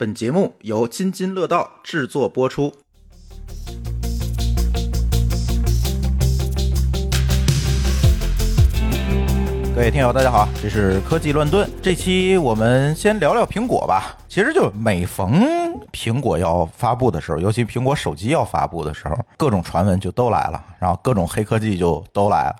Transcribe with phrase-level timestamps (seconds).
[0.00, 2.72] 本节目由津津乐道制作播出。
[9.74, 11.70] 各位听友，大家好，这是科技乱炖。
[11.82, 14.16] 这期我们先聊聊苹果吧。
[14.30, 15.42] 其实就每逢
[15.90, 22.54] 苹果要发布的时候，尤其苹果手机要发布的时候，各种传闻就都来了，然后各种黑科技就都来了。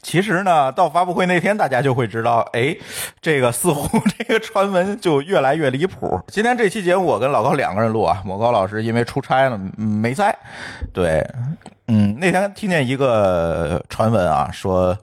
[0.00, 2.76] 其实呢，到发布会那天，大家就会知道，哎，
[3.20, 6.20] 这个似乎这个传闻就越来越离谱。
[6.28, 10.32] 今天这期节目，我跟老高两个人录啊，某高老师因为出差了没在。
[10.92, 11.28] 对，
[11.88, 14.96] 嗯，那天听见一个传闻啊，说。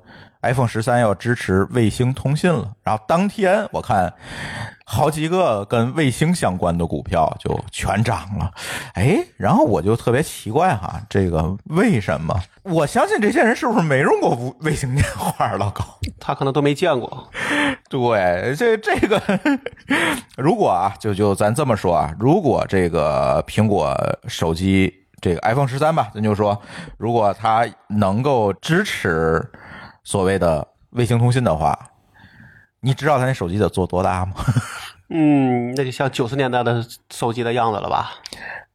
[0.45, 4.13] iPhone 十三要支持卫星通信了，然后当天我看
[4.85, 8.51] 好几个跟卫星相关的股票就全涨了，
[8.93, 12.39] 哎，然后我就特别奇怪哈，这个为什么？
[12.61, 15.53] 我相信这些人是不是没用过卫星电话？
[15.53, 15.83] 老高，
[16.19, 17.27] 他可能都没见过。
[17.89, 19.21] 对，这这个，
[20.37, 23.95] 如果啊，就就咱这么说啊，如果这个苹果
[24.27, 26.59] 手机这个 iPhone 十三吧，咱就说，
[26.97, 29.43] 如果它能够支持。
[30.05, 31.77] 所谓的卫星通信的话，
[32.79, 34.33] 你知道他那手机得做多大吗？
[35.09, 38.11] 嗯，那就像九十年代的手机的样子了吧？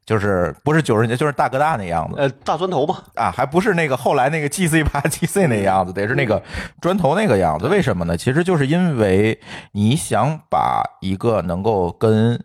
[0.05, 2.19] 就是不是九十年，就是大哥大那样子。
[2.19, 3.05] 呃，大砖头吧。
[3.15, 6.43] 啊，还不是那个后来那个 G C 八 G C 那样子，得是那个
[6.81, 7.69] 砖头那个样子。
[7.69, 8.17] 为什么呢？
[8.17, 9.41] 其实就是因为
[9.73, 12.43] 你想把一个能够跟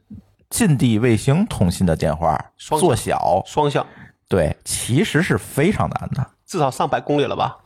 [0.49, 3.83] 近地卫星通信的电话做小双向，
[4.29, 7.57] 对，其实是非常难的，至少上百公里了吧。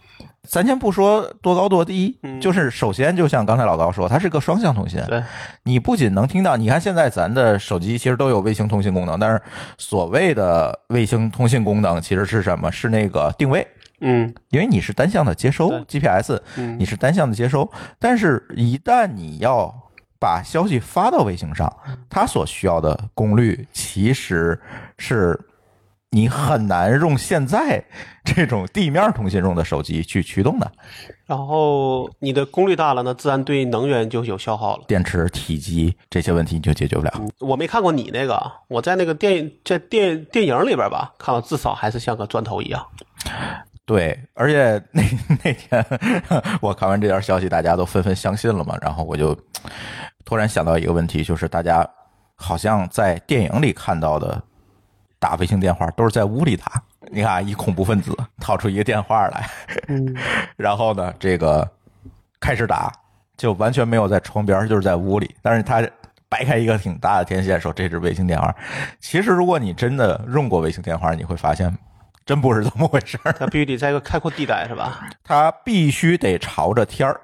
[0.49, 4.99] 咱先不说多高多低，就是首先就像刚才老高说，它是个双向通信。
[5.07, 5.23] 对，
[5.61, 9.39] 你不仅能听到，你看现在咱的手机其实都有卫星通信功能，但是
[9.77, 12.71] 所谓的卫星通信功能其实是什么？
[12.71, 13.65] 是那个定位。
[14.01, 16.41] 嗯，因为你是单向的接收 GPS，
[16.79, 17.69] 你是单向的接收，
[17.99, 19.71] 但是一旦你要
[20.19, 21.71] 把消息发到卫星上，
[22.09, 24.59] 它所需要的功率其实
[24.97, 25.39] 是。
[26.11, 27.83] 你很难用现在
[28.23, 30.71] 这种地面通信用的手机去驱动的，
[31.27, 37.13] 然后你的功率大了，那自然对能源就有消耗了，电池体积这些问题你就解决不了。
[37.39, 42.83] 我没看过你那个，我在那个电影在电电影里边吧，看到至少还是像个砖头一样。
[43.85, 45.03] 对，而且那
[45.43, 45.85] 那天
[46.59, 49.37] 我看完这条消息，大家都纷纷相信了嘛，然后我就
[50.25, 51.87] 突然想到一个问题，就是大家
[52.35, 54.41] 好像在电影里看到的。
[55.19, 56.81] 打卫星电话都是在屋里打，
[57.11, 59.49] 你看，一恐怖分子掏出一个电话来，
[60.55, 61.69] 然后呢，这个
[62.39, 62.91] 开始打，
[63.35, 65.35] 就完全没有在窗边，就是在屋里。
[65.41, 65.85] 但是他
[66.29, 68.55] 掰开一个挺大的天线，说这是卫星电话。
[68.99, 71.75] 其实，如果你真的用过卫星电话，你会发现，
[72.25, 73.33] 真不是这么回事儿。
[73.33, 75.01] 它必须得在一个开阔地带，是吧？
[75.23, 77.19] 它必须得朝着天儿，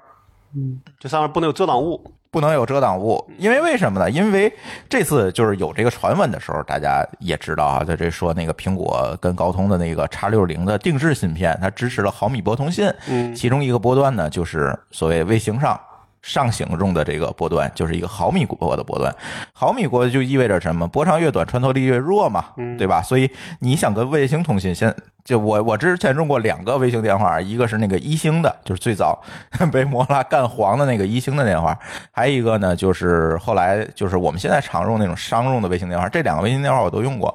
[0.54, 2.12] 嗯，这上面不能有遮挡物。
[2.36, 4.10] 不能有遮挡物，因为为什么呢？
[4.10, 4.52] 因为
[4.90, 15.80] 这次就是有这个传闻的时候，大家也知道啊，在这说那个苹果跟高通的那个叉六零的定制芯片，它支持了毫米波通信，嗯，其中一个波段呢，就是所谓卫星上。
[16.26, 19.14] 上行中的这个波段就是一个毫米波的波段，
[19.52, 20.88] 毫米波就意味着什么？
[20.88, 23.00] 波长越短，穿透力越弱嘛，对吧？
[23.00, 24.92] 所以你想跟卫星通信，先
[25.24, 29.22] 就我我之前用过两个卫星电话，一个是那个一星的，就是最早
[29.70, 31.78] 被摩拉干黄的那个一星的电话，
[32.10, 36.08] 还有一个呢，就是后来就是我们现在常用那种商用的卫星电话。
[36.08, 37.32] 这两个卫星电话我都用过，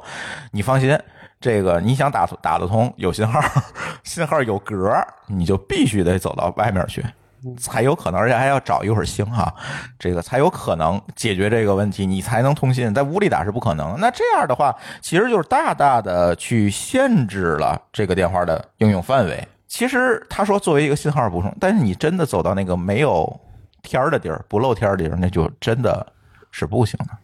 [0.51, 0.99] 你放心，
[1.39, 3.39] 这个你想打打得通，有信号，
[4.03, 4.93] 信号有格，
[5.27, 7.01] 你就必须得走到外面去。
[7.57, 9.53] 才有可能，而且还要找一会儿星哈，
[9.97, 12.93] 这个才有可能解决这个问题，你才能通信。
[12.93, 13.99] 在屋里打是不可能。
[13.99, 19.47] 那这样的话，其实就是大大的去限制了这个电话的应用范围。
[19.67, 23.39] 其实他说作为一个信号补充，但是你真的走到那个没有
[23.81, 26.05] 天儿的地儿、不露天儿的地儿，那就真的
[26.51, 27.17] 是不行的。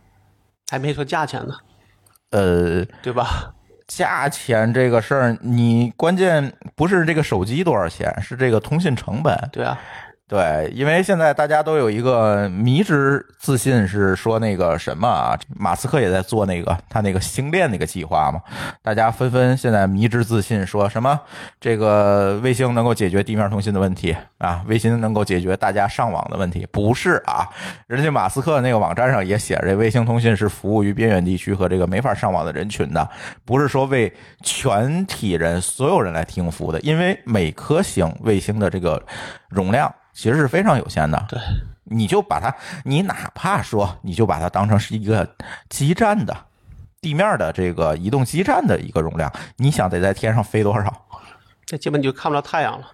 [0.71, 1.53] 还没说价钱呢，
[2.31, 3.53] 呃，对吧？
[3.87, 9.33] 价钱这个事儿，你关键不是这个手机多少钱，是这个通信成本。
[9.51, 9.79] 对啊。
[10.29, 18.41] 对，因为现在大家都有一个迷之自信，是说那个什么啊，马斯克也在做那个他那个星链那个计划嘛，
[18.83, 21.17] 大家纷纷现在迷之自信，说什么
[21.61, 27.47] 这个卫星能够解决地面通信的问题啊，卫星能够解决大家上网的问题，不是啊，
[27.87, 33.09] 人家马斯克那个网站上也写着，卫星通信是服务于边远地区和这个没法上网的人群的，
[33.45, 34.11] 不是说为
[34.43, 39.01] 全体人所有人来提供服务的，因为每颗星卫星的这个
[39.47, 39.89] 容量。
[40.17, 41.39] 其实是非常有限的，对，
[41.83, 42.51] 你就把它，
[42.83, 45.29] 你哪怕说，你就把它当成是一个
[45.69, 46.35] 基站的
[46.99, 50.91] 地面的这个移动基站的一个容量，你想得在天上飞多少？
[51.67, 52.87] 这基本就看不到太阳了。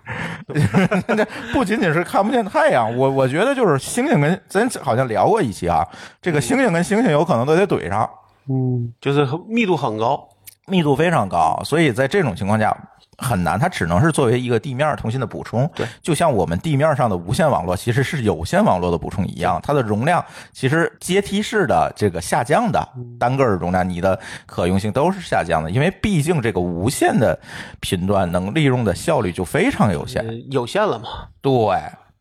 [1.15, 5.87] 这 不仅仅是看不见太阳，我我觉得就是星星跟咱好像聊过一期啊，
[6.21, 8.09] 这个星星跟星星有可能都得怼上，
[8.49, 10.27] 嗯，就是密度很高。
[10.65, 12.75] 密度非常高，所以在这种情况下
[13.23, 15.69] 很难，它只能是作为一个地面通信的补充。
[15.73, 22.87] 对，就像我们地面上的无线网络其实是有线网络的补充一样，它的容量其实阶梯式的这个下降的，
[23.17, 27.39] 单个的容量你的可用性都是下降的，因为毕竟这个无线的
[27.79, 31.05] 频段能利用的效率就非常有限，呃有限了嘛？
[31.41, 31.53] 对。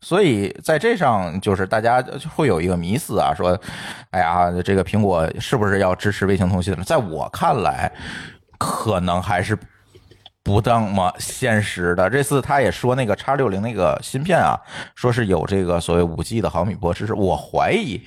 [0.01, 2.03] 所以在这上，就是大家
[2.35, 3.57] 会有一个迷思啊，说，
[4.09, 6.83] 哎呀，这个苹果是不是要支持卫星通信了？
[6.83, 7.89] 在我看来，
[8.57, 9.57] 可能还是
[10.43, 12.09] 不那么现实的。
[12.09, 14.59] 这次他也说那个叉六零那个芯片啊，
[14.93, 18.01] 说是有这个所谓五 G 的毫米波支持，我怀疑。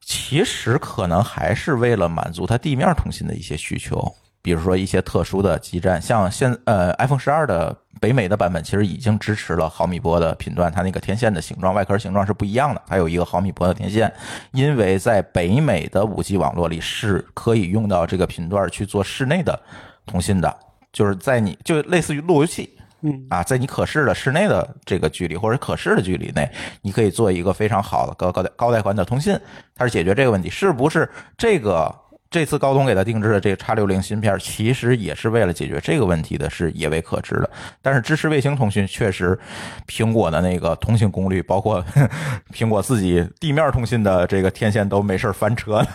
[0.00, 14.14] 其实可能还是为了满足它地面通信的一些需求，比如说一些特殊的基站，像现呃 iPhone 十二的北美的版本其实已经支持了毫米波的频段，它那个天线的形状、外壳形状是不一样的，它有一个毫米波的天线，
[14.52, 19.60] 因为在北美的五 G 网络里是可以用到这个频段去做室内的
[20.06, 20.56] 通信的，
[20.96, 22.70] 就是在你就类似于路由器。
[23.02, 26.50] 嗯啊，在你可视的室内的这个距离或者可视的距离内，
[26.80, 29.38] 你可以做一个非常好的高高带高带宽的通信，
[29.74, 30.48] 它是解决这个问题。
[30.48, 31.06] 是不是
[31.36, 31.94] 这个
[32.30, 37.50] 这次高通给他定制的这个叉六零芯片，其实也是为了解决这个问题的，是也未可知的。
[37.80, 39.38] 但是支持卫星通讯，确实
[39.86, 41.84] 苹果的那个通信功率，包括
[42.52, 45.88] 苹果自己地面通信的这个天线都没事翻车 了，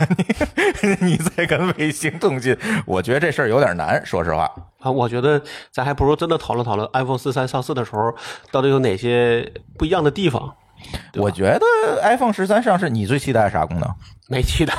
[0.81, 4.49] 你你再跟卫星通信，我觉得这事儿有点难，说实话。
[4.79, 5.39] 啊，我觉得
[5.69, 8.15] 咱还不如真的讨论讨论 iPhone 四三上市的时候
[8.49, 10.55] 到底有哪些不一样的地方。
[11.13, 13.87] 我觉得 iPhone 十三上市，你最期待啥功能？
[14.27, 14.73] 没期待，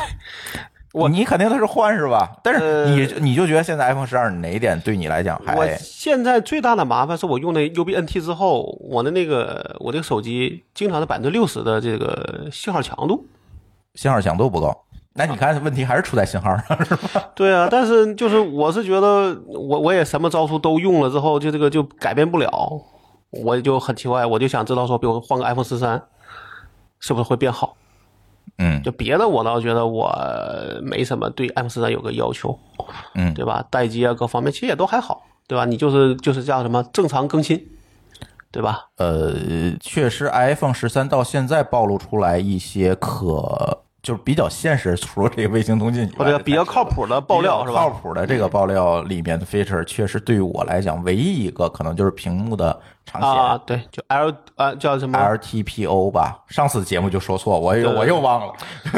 [0.93, 2.31] 我你肯定它是换是吧？
[2.43, 13.27] 但是呃你你就觉得现在 iPhone 十二哪一点对你来讲还我现在最大的麻烦是我用那 UBNT 之后，我的那个我这个手机经常是百分之六十的这个信号强度。
[13.95, 14.75] 信号强度不够？
[15.15, 17.23] 那你看问题还是出在信号上是吧？
[17.37, 22.51] 对啊，但是就是我是觉得我我也什么招数都用了之后，就这个就改变不了，
[23.31, 26.03] 我就很奇怪，我就想知道说，比如换个 iPhone 十三，
[26.99, 27.77] 是不是会变好？
[28.59, 30.13] 嗯就别的我倒觉得我
[30.83, 32.59] 没什么对 iPhone 十三有个要求，
[33.15, 33.65] 嗯对吧？
[33.71, 35.65] 待机啊各方面其实也都还好，对吧？
[35.65, 37.67] 你就是就是叫什么正常更新，
[38.51, 38.87] 对吧？
[38.99, 39.33] 呃，
[39.81, 47.91] 确实 iPhone 十三到现在暴露出来一些可就是比较现实，除了这个卫星通信以外或者比较靠谱的爆料是吧靠？
[47.91, 53.31] 谱的这个爆料里面的 feature，确实对于我来讲，唯一一个可能就是屏幕的长显。
[53.31, 58.53] 啊，对，就 L 啊叫什么？LTPO 吧，上次节目就说错，我又我又忘了，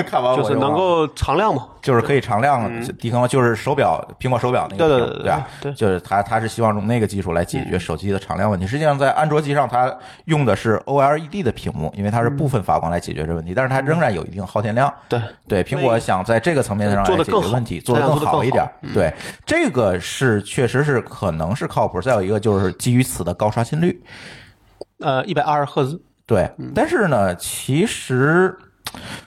[0.06, 1.68] 看完我就是能够常亮嘛？
[1.82, 5.46] 就是可以常亮低空，就是手表苹果手表那个，对对对对吧？
[5.60, 8.66] 对就是它它是希望用那个技术来解决手机的常亮问题。
[8.66, 14.92] 实际上在安卓机上，它用的是 OLED 的屏幕，因为它是部分发光来解决这个问题，但是它仍然有一定耗电量。
[15.10, 19.12] 对，对，苹果想在这个层面上来解做的更好决问题，做得这样做得更更好一点对，
[19.44, 22.00] 这个是确实是可能是靠谱。
[22.00, 23.93] 再有一个就是基于此的高刷新率。
[25.00, 28.56] 呃，一百二十赫兹，对，嗯但是呢，其实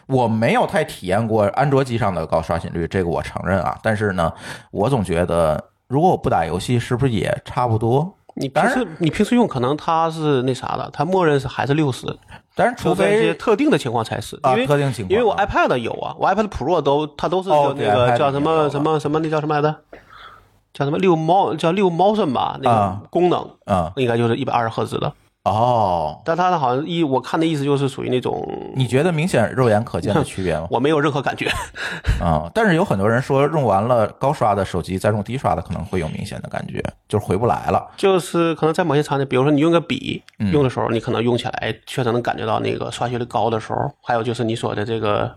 [0.08, 3.78] 我没有太体验过安卓机上的高刷新率，这个我承认啊。
[3.84, 4.32] 但是呢，
[4.72, 8.16] 我总觉得如果我不打游戏，是不是也差不多？
[8.40, 12.06] 你平时你平时用可能它是那啥的，它默认是还是六十，
[12.54, 19.76] 但是除非一些非特定的情况才是，啊因为特定情况因为我啊 iPad 有啊，我 iPad Pro 都它都是那个叫什么什么什么那叫什么来着？
[20.78, 22.60] 叫什么六猫叫六猫声吧？
[22.62, 25.12] 那啊个功能嗯应该就是一百二十赫兹的，
[25.44, 30.68] 哦，但它的好像意我看的意思就是属于那种你觉得明显肉眼可见的区别吗？
[30.72, 31.50] 我没有任何感觉。
[32.22, 37.88] 啊、但是有很多人说用完了高刷的手机再用低刷的可能会有明显的感觉，就是回不来了。
[37.98, 43.80] 就是可能在某些场景，比如说你用个笔嗯用的时候，你可能用起来确实能感觉到那个刷新率高的时候。
[44.04, 45.32] 还有就是你说的这个，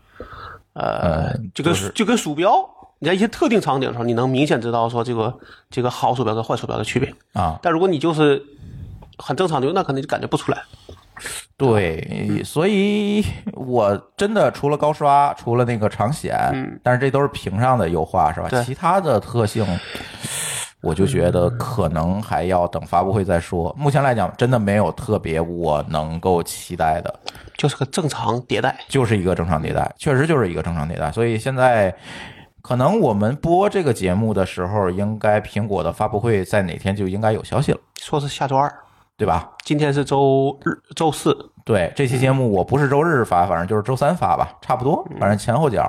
[0.75, 2.69] 呃呃，就跟就是就跟鼠标，
[3.01, 5.35] 你在一些特定场景的时候，你能明显知道说这个
[5.71, 7.13] 这个好鼠标跟坏鼠标的区别。
[7.33, 8.43] 啊，但如果你就是
[9.17, 10.63] 很正常的用，那可能就感觉不出来。
[11.57, 18.49] 对，所以我真的除了高刷，除了那个长显，但是这都是屏上的优化是吧？
[18.51, 19.67] 对其他的特性，
[20.83, 23.75] 我就觉得可能还要等发布会再说。
[23.79, 27.15] 目前来讲，真的没有特别我能够期待的，
[27.57, 28.79] 就是个正常迭代。
[28.89, 31.11] 就是一个正常迭代，确实就是一个正常迭代。
[31.11, 31.95] 所以现在。
[32.63, 38.73] 可能我们播这个节目的时候，应该苹果的发布会在哪天就应该有消息了，说是下周二，
[39.17, 39.51] 对吧？
[39.65, 45.89] 今天是周日、周四，对，这期节目我不是周日发，反正就是周三发吧，差不多，反正前后脚。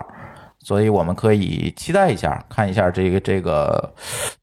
[0.63, 3.93] 所以我们可以期待一下，看一下这个这个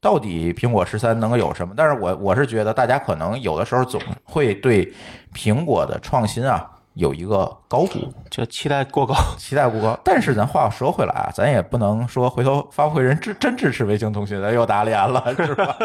[0.01, 1.73] 到底苹果十三能够有什么。
[1.77, 4.93] 但是我我是觉得大家可能有的时候总会对
[5.33, 6.69] 苹果的创新啊。
[6.95, 9.97] 有一个高估，就期待过高， 期待过高。
[10.03, 15.77] 但是咱话说回来啊，咱也不能说回头发布会人支真支持卫星通讯，咱又打脸了， 是吧？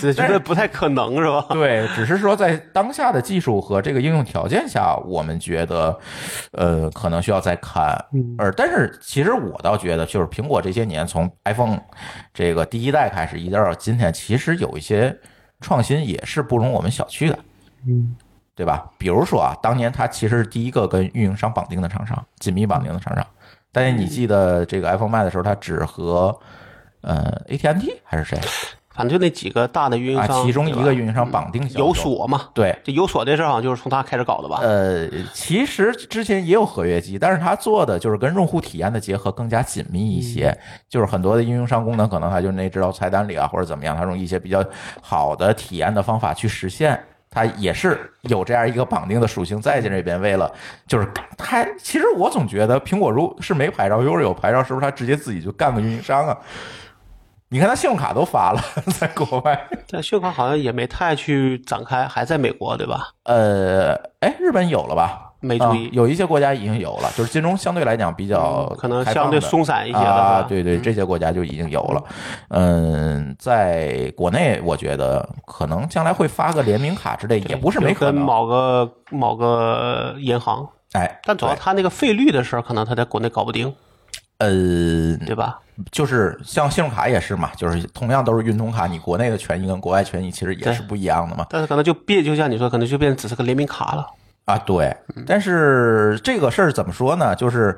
[0.00, 1.46] 这觉得不太可能，是吧？
[1.50, 5.98] 对，只是说在当下的技术和这个应用条件下，我们觉得，
[6.52, 7.96] 呃，可能需要再看。
[8.38, 11.80] 而但是其实我倒觉得，就是苹果这些年从 iPhone
[12.32, 15.18] 这个第一代开始，一直到今天，其实有一些
[15.60, 17.38] 创新也是不容我们小觑的。
[17.88, 18.14] 嗯。
[18.54, 18.88] 对吧？
[18.98, 23.26] 比如说啊，当年它其实是第一个跟运营商绑定的厂商，紧密绑定的厂商。
[23.72, 26.36] 但是你记得这个 iPhone 卖的时候，它只和
[27.00, 28.38] 呃 AT&T 还是谁？
[28.94, 32.50] 反正就那几个大的运营商，啊其中一个运营商绑定有锁嘛？
[32.54, 34.60] 对，这有锁这事儿好像就是从他开始搞的吧？
[34.62, 40.56] 呃，其实之前也有合约机，但是他做的就是跟用户体验的结合更加紧密一些，
[40.88, 44.64] 就是很多的运营商功能可能他就那知道菜单里啊，或者怎么样，他用一些比较
[45.02, 46.96] 好的体验的方法去实现。
[47.34, 50.50] 它也是有这样一个绑定的属性在这边，为了
[50.86, 56.38] 就是它，其实我总觉得苹果如是没牌照，如果有牌照，是不是它直接自己就干个运营商啊？
[57.48, 58.60] 你看它信用卡都发了，
[58.98, 63.08] 在国外，但信用卡好像也没太去展开，还在美国对吧？
[63.24, 65.23] 呃，哎，日本有了吧？
[65.44, 72.02] 没注意，有一些国家已经有了，就是金融相对来讲比较可能相对松散一些的啊，对对，这些国家就已经有了。
[72.48, 78.14] 嗯，在国内，我觉得可能将来会发个联名卡之类，也不是没可能。
[78.14, 83.72] 跟某个某个银行，哎，但主要他那个费率的事儿，可能他在国内搞不定。
[84.38, 85.60] 呃，对吧？
[85.92, 91.46] 就是像信用卡也是嘛，就是同样都是运通卡，你国内的权益跟国外权益其实也是不一样的嘛。
[91.48, 94.06] 但是可能就变，就像你说，可能就变成只是个联名卡了。
[94.44, 94.94] 啊，对，
[95.26, 97.34] 但是这个事儿怎么说呢？
[97.34, 97.74] 就是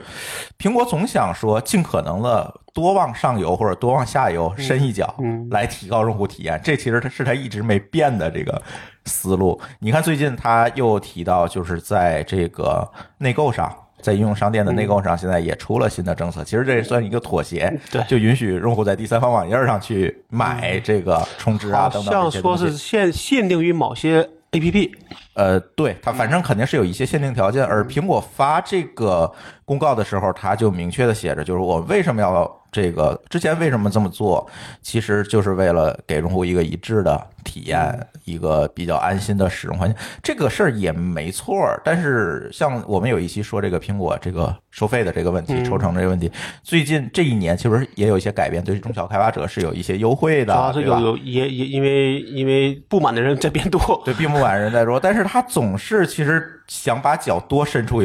[0.59, 5.15] 苹果总想说尽可能的多往上游或者多往下游伸一脚，
[5.51, 6.61] 来提高用户体验。
[6.65, 8.61] 这其实它是它一直没变的这个
[9.05, 9.61] 思路。
[9.79, 12.85] 你看最近他又提到，就是在这个
[13.19, 16.43] 内购上，在应用商店的内购上，现在也出了新的政策。
[16.43, 24.29] 其实这也算一个妥协，对，就允许用户在第三方网页上去买这个充值啊等等像说是限限定于某些。
[24.53, 24.97] A P P，
[25.37, 29.31] 呃，对它反正肯定是有一些限定条件，而苹果发这个
[29.65, 32.61] 公告的时候，它就明确的写着，就是我为什么要。
[32.73, 34.47] 这个之前为什么这么做？
[34.83, 39.97] 其实就是为了给用户一个一致的体验，一个比较安心的使用环境。
[40.23, 41.57] 这个事儿也没错。
[41.83, 46.31] 但是像我们有一期说这个苹果这个收费的这个问题、抽成这个问题，
[46.63, 50.53] 最近这一年其实也有一些改变，对中小开发者是有一些优惠的。
[50.53, 58.03] 主要是有有也也因为因为不满的人在变多，对，并不满的人在多，但是他总是其实想把脚多伸出。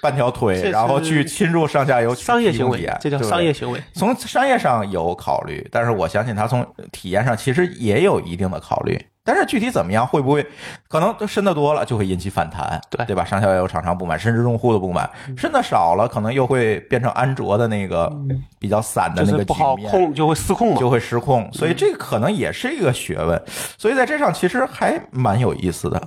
[0.00, 3.82] 半条腿，然后去侵入上下游商业行为，这叫商业行为。
[3.92, 8.96] 从商业上有考虑，但是我相信他从体验上其实也有一定的考虑。
[9.24, 10.46] 但是具体怎么样，会不会
[10.86, 13.24] 可能都深的多了，就会引起反弹，对对吧？
[13.24, 15.08] 上下游厂商不满，甚至用户的不满。
[15.34, 18.12] 深的少了，可能又会变成安卓的那个
[18.58, 21.50] 比较散的那个不好控，就会失控，就会失控。
[21.54, 23.42] 所以这个可能也是一个学问。
[23.78, 26.00] 所以在这上其实还蛮有意思的。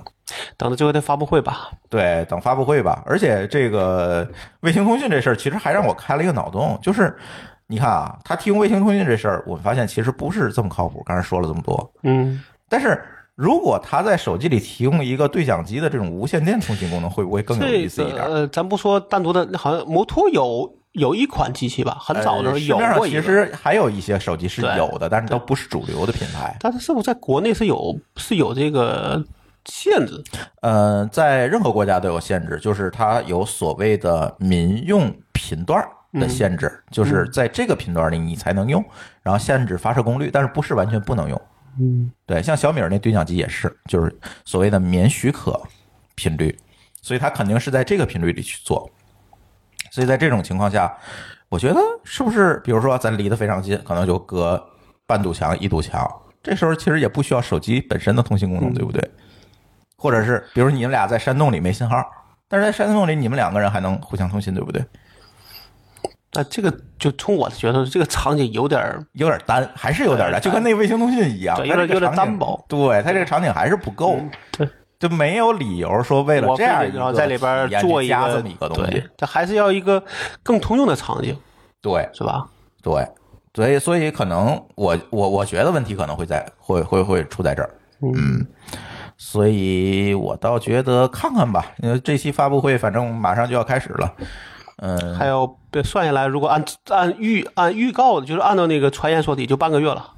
[0.56, 1.70] 等着最后的发布会吧。
[1.88, 3.02] 对，等发布会吧。
[3.04, 7.16] 而且这个卫星通讯这事儿，其实还让我开了一个脑洞，就是
[7.66, 11.02] 你看啊，他提供卫星通讯这事儿，我们发现其实不是这么靠谱。
[11.04, 12.40] 刚才说了这么多，嗯。
[12.68, 13.02] 但是
[13.34, 18.24] 如果他在手机里提供一个对讲机的这种无线电通信功能，会不会更有意思一点？
[18.24, 26.56] 呃，咱不说单独的，好像摩托有有一款机器吧，很早的时候有过其实还有一些手机是有的，但是都不是主流的品牌。
[26.58, 29.24] 但是是不是在国内是有是有这个
[29.66, 30.20] 限制？
[30.62, 35.80] 呃，在任何国家都有限制，就是它有所谓的民用频段
[36.14, 38.84] 的限制，就是在这个频段里你才能用，
[39.22, 41.40] 然后限制发射功率，但是不是完全不能用。
[41.80, 45.60] 嗯，对，像小米那对讲机也是，就是所谓的免许可
[46.14, 46.56] 频率，
[47.00, 48.90] 所以它肯定是在这个频率里去做。
[49.90, 50.92] 所以在这种情况下，
[51.48, 54.62] 我觉得是不是，比如说咱离得非常近，可能就隔
[55.06, 56.06] 半堵墙、一堵墙，
[56.42, 59.10] 这时候其实也不需要手机本身的通信功能，对不对？
[59.96, 62.04] 或者是，比如你们俩在山洞里没信号，
[62.48, 64.84] 但是在山洞里你们两个人还能互相通信，对不对？
[66.38, 68.80] 那这个就从我的角度，这个场景有点
[69.14, 72.64] 有点单，还是有点单，就跟那卫星通信一样，有点有点单薄。
[72.68, 74.16] 对，它这个场景还是不够，
[74.52, 74.68] 对，
[75.00, 80.00] 就没有理由说为了这样然后在里边做一个这么一个东西，它还是要一个
[80.44, 81.36] 更通用的场景，
[81.82, 82.46] 对，是吧？
[82.84, 83.04] 对，
[83.52, 88.46] 所以所以可能我我我觉得问题可能会在会会会出在这儿，嗯，
[89.16, 94.14] 所以我倒觉得看看吧，因为这期发布会反正马上就要开始了。
[94.80, 100.12] 嗯，还有对，算下来，如果按按预按预告的，就是按照那个传言说的，就半个月了，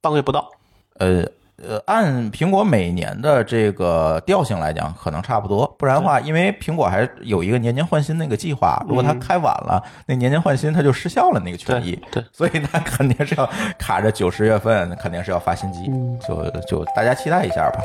[0.00, 0.50] 半个月不到。
[0.98, 1.24] 呃
[1.56, 5.66] 呃，按苹果每年的这个调性来讲，可能差不多。
[5.78, 11.98] 不然的话，因为苹果还有一个年年换新那个计划，如果它开晚了，那年年换新它就失效了那个权益。
[12.10, 13.46] 对，所以它肯定是要
[13.78, 15.90] 卡着九十月份，肯定是要发新机。
[16.26, 17.80] 就就大家期待一下吧。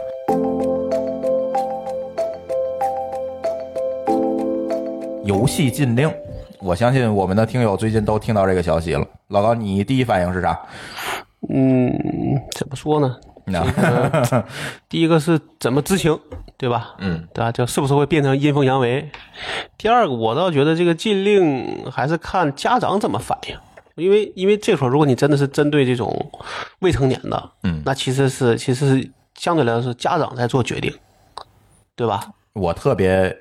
[5.25, 6.10] 游戏禁令，
[6.65, 9.07] 我相信我们的听友最近都听到这个消息了。
[9.27, 10.60] 老高，你第一反应是啥？
[11.48, 11.93] 嗯，
[12.55, 13.15] 怎么说呢？
[13.45, 13.63] 那
[14.89, 16.19] 第一个是怎么知情，
[16.57, 16.95] 对吧？
[16.98, 17.51] 嗯，对吧？
[17.51, 19.07] 就是不是会变成阴奉阳违？
[19.77, 23.55] 第二个，我倒觉得这个禁令还是看家长怎么反应，
[24.03, 26.31] 因为因为这时候如果你真的是针对这种
[26.79, 30.91] 未成年的，嗯那其实是其实是相对来说是家长在做决定，
[31.95, 32.22] 对吧？
[32.53, 33.38] 我特别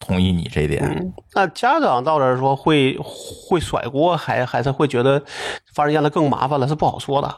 [0.00, 1.12] 同意你这一点。
[1.34, 5.22] 那家长到这儿说会会甩锅，还还是会觉得
[5.72, 7.32] 发生让他更麻烦了，是不好说的。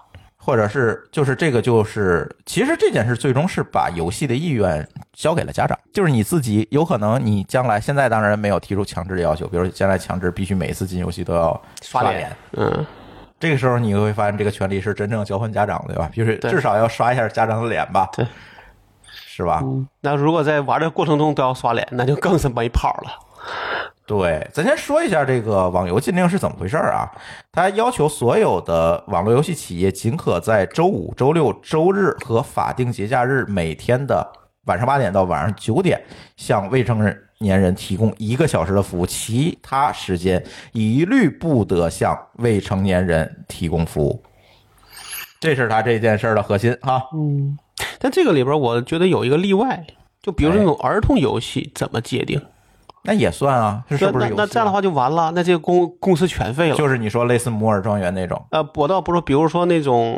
[0.44, 12.84] 或者是就是这个就是，其实这件事最终是把游戏的意愿交给了家长，就是你自己有可能你将来现在当然没有提出强制的要求，比如将来强制必须每一次进游戏都要刷脸，嗯，
[13.38, 16.10] 这个时候你会发现这个权利是真正交换家长的，对吧？
[16.12, 18.26] 就是至少要刷一下家长的脸吧，对，
[19.34, 19.64] 是吧？
[20.02, 23.10] 那如果在玩的过程中都要刷脸，那就更是没跑了。
[24.04, 27.10] 对，咱先说一下这个网游禁令是怎么回事儿啊？
[27.50, 34.30] 它要求所有的网络游戏企业仅可在周五、周六、周日和法定节假日每天的
[34.66, 35.98] 晚上八点到晚上九点
[36.36, 36.98] 向未成
[37.38, 44.22] 年人提供一个小时的服务，其他时间一律不得向未成年人提供服务。
[45.40, 47.02] 这是他这件事儿的核心哈。
[48.02, 49.86] 但这个里边，我觉得有一个例外，
[50.20, 52.42] 就比如说那种儿童游戏怎么界定？
[53.04, 56.76] 那也算啊，这是不是那这样的话就完了，那这个公公司全废了。
[56.76, 60.16] 就是你说类似摩尔庄园那种，呃，我倒不是，比如说那种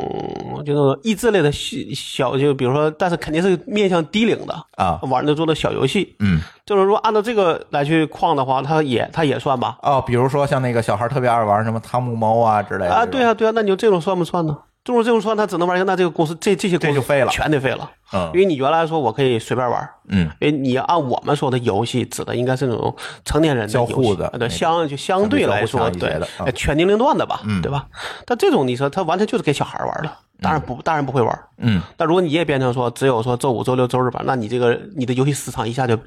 [0.63, 6.15] 就那种益智类的小小，就比如说，但是肯定是面向低龄的啊玩的做的小游戏。
[6.19, 9.79] 嗯，就是说按照这个来去框的话，它也它也算吧？
[9.81, 14.55] 哦，比如说像那个小孩特别爱玩什么汤姆猫啊之类的啊，对啊，对啊，那你就这种算不算呢？
[14.85, 17.31] 这种这种说，它只能玩一个，那这个公司这这些公司就废了。
[17.31, 17.89] 全得废了。
[18.13, 18.29] 嗯。
[18.35, 22.95] 因为你原来说我可以随便玩，嗯，因为你按我们说的游戏，指的应该是那种
[23.25, 26.21] 成年人的交游戏呃对，相就相对来说，对
[26.53, 27.63] 全年龄段的吧，嗯。
[27.63, 27.87] 对吧？
[28.27, 31.43] 但这种你说他完全就是给小孩玩的，当然不，当然不会玩。
[31.57, 35.97] 嗯，那如果你也变成说只有说周五、周六、周日玩，那你这个你的游戏时长一下就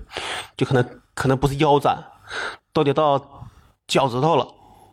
[0.57, 1.99] 就可能可能不是腰斩，
[2.73, 3.21] 都得到
[3.89, 4.47] 脚趾头了。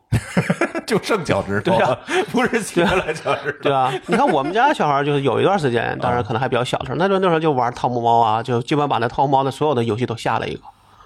[0.88, 2.00] 就剩脚趾头对啊了，
[2.32, 3.58] 不是切了脚趾头。
[3.63, 10.62] 对啊， 你看我们家小孩就是有一段时间，当然可能还比较小的时候，那时候那时候就玩汤姆猫啊，就基本把那汤姆猫的所有的游戏都下了一个，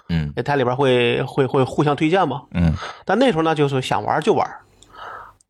[0.08, 2.42] 嗯它里边会会会互相推荐嘛。
[2.52, 2.72] 嗯，
[3.04, 4.48] 但那时候呢，就是想玩就玩，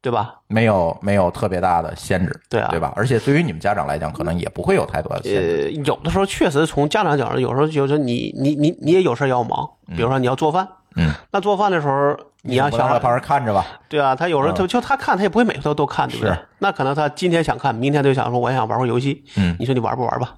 [0.02, 0.34] 对吧？
[0.48, 2.92] 没有没有特别大的限制，对啊对吧？
[2.96, 5.70] 而且对于你们家长来讲，可能也不会有太多的限制。
[5.74, 10.76] 呃，有的时候确实从家长角度，有时候就是你你你你也有事要忙，比如说你要做饭，嗯，
[11.30, 13.64] 那做饭的时候你让小孩不能在旁边看着吧？
[13.88, 16.38] 对啊，他有时候就他看，他也不会每次都都看，对不对是？
[16.58, 20.34] 那可能他今天想看，明天就想说我也想玩会游戏，嗯你说你玩不玩吧？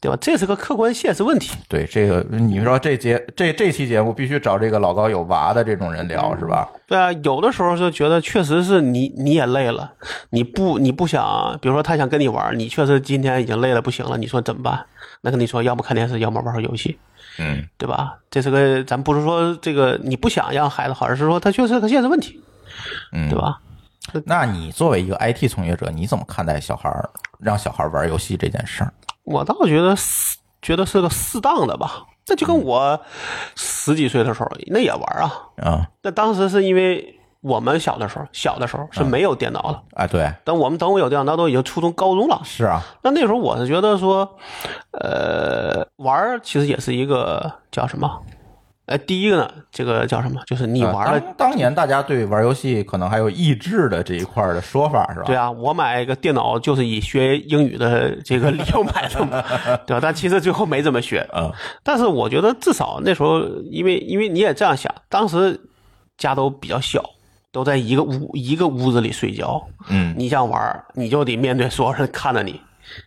[0.00, 0.16] 对吧？
[0.18, 1.54] 这是个客观现实问题。
[1.68, 6.66] 对这个，你说这节这这期节目必须找这个老高有娃的这种人聊，是吧？
[6.86, 9.92] 对啊，有的时候就觉得确实是你你也累了，
[10.30, 14.86] 你不你不想，比如说他想跟你玩，你确实今天已经累了不行了，你说怎么办？
[15.20, 16.98] 那跟你说，要么看电视，要么玩会游戏，
[17.40, 18.18] 嗯，对吧？
[18.30, 22.40] 这是个咱不是说这个你不想让孩子好，而是说他确实是个现实问题，
[23.12, 23.58] 嗯对吧？
[24.24, 28.92] 那你作为一个 IT 从业者，你怎么看待小孩儿让小孩儿玩游戏这件事儿？
[29.24, 33.00] 我倒觉得是觉得是个适当的吧，那就跟我
[33.54, 42.40] 十几岁的时候那也玩啊，啊那当时是因为我们小的时候小的时候是没有电脑的，啊，对，等我们等我有电脑，那都已经初中高中了。
[42.44, 44.36] 是啊，那那时候我是觉得说，
[44.92, 48.20] 呃，玩儿其实也是一个叫什么？
[48.86, 50.42] 呃，第一个呢，这个叫什么？
[50.46, 55.24] 就是你啊玩了，当当年大家对玩游戏可能还有益智的这一块的说法，是吧？
[55.26, 59.42] 对啊，我买一个电脑就是以学英语的这个理由买的嘛，
[59.86, 60.00] 对吧？
[60.02, 61.24] 但其实最后没怎么学。
[61.32, 61.50] 嗯
[61.84, 63.38] 但是我觉得至少那时候，
[63.70, 65.60] 因为因为你也这样想，当时
[66.18, 67.00] 家都比较小，
[67.52, 72.60] 都在一个屋一个屋子里睡觉，嗯你想玩儿，你就得面对所有人看着你，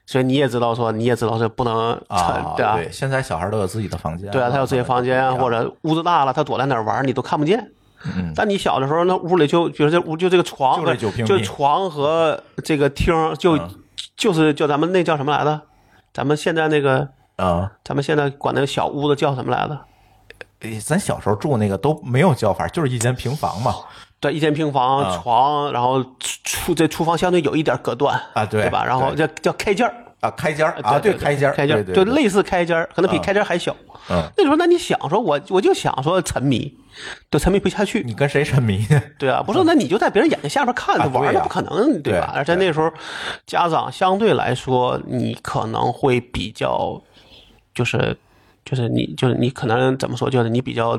[0.06, 2.76] 所以你也知道说，你也知道是不能啊，对啊？
[2.76, 7.72] 对，现在小孩都有自己的房间，对啊，他有自己房间啊，或者屋子大了，他躲在哪儿玩儿你都看不见。
[8.18, 10.84] 嗯但你小的时候，那屋里就比如这屋就这个床
[11.26, 13.70] 就床和这个厅儿就嗯
[14.18, 15.62] 就是叫咱们那叫什么来着？
[16.14, 19.80] 咱们现在那个啊，咱们现在管那个小屋子叫什么来着？
[20.60, 23.74] 诶咱小时候住那个都没有叫法，就是一间平房嘛。
[24.24, 28.84] 对，一间平房、啊床，然后厨这厨房相对有一点隔断啊对对吧？
[28.86, 33.76] 然后叫叫开间儿啊，开间儿啊，对开间儿，开间就类似开间儿，可能比啊开间儿还小。
[34.10, 36.74] 嗯，那时候，那你想说，我我就想说沉迷，
[37.30, 38.02] 都沉迷不下去。
[38.06, 39.02] 你跟谁沉迷呢？
[39.18, 42.32] 对啊，不是，那你就在别人眼睛下边看着玩那不可能，对吧？
[42.36, 42.92] 而且那时候
[43.46, 47.02] 家长相对来说，你可能会比较，
[47.74, 48.18] 就是
[48.66, 50.98] 就是你就是你可能怎么说，就是你比较，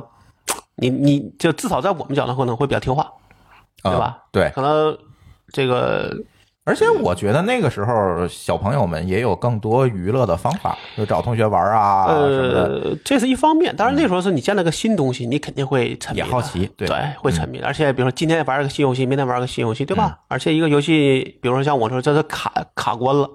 [0.77, 3.11] 你你就至少在我们角度可能会比较听话，
[3.83, 4.19] 对吧啊？
[4.33, 4.97] 对，可能
[5.53, 6.15] 这个
[6.67, 12.07] 而且我觉得那个时候小朋友们也有更多娱乐的方法，就找同学玩啊。
[12.07, 17.67] 呃，这是一方面，当然那时候是你见了个新东西，你肯定会沉迷，也好奇对对，会沉迷的。
[17.67, 20.21] 而且比如说今天玩个新游戏，明天玩个新游戏，对吧？
[20.29, 23.29] 而且一个游戏，比如说像我说这是卡卡关了，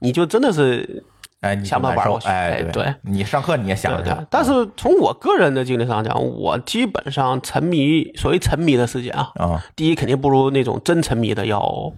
[0.00, 1.02] 你就真的是
[1.44, 4.26] 哎，你想办法难受玩过去哎，哎对你上课你也想着它，。
[4.30, 11.92] 但是从我个人的经历上讲，我基本上沉迷，所谓沉迷的时间啊，啊，第一肯定不如那种真沉迷的要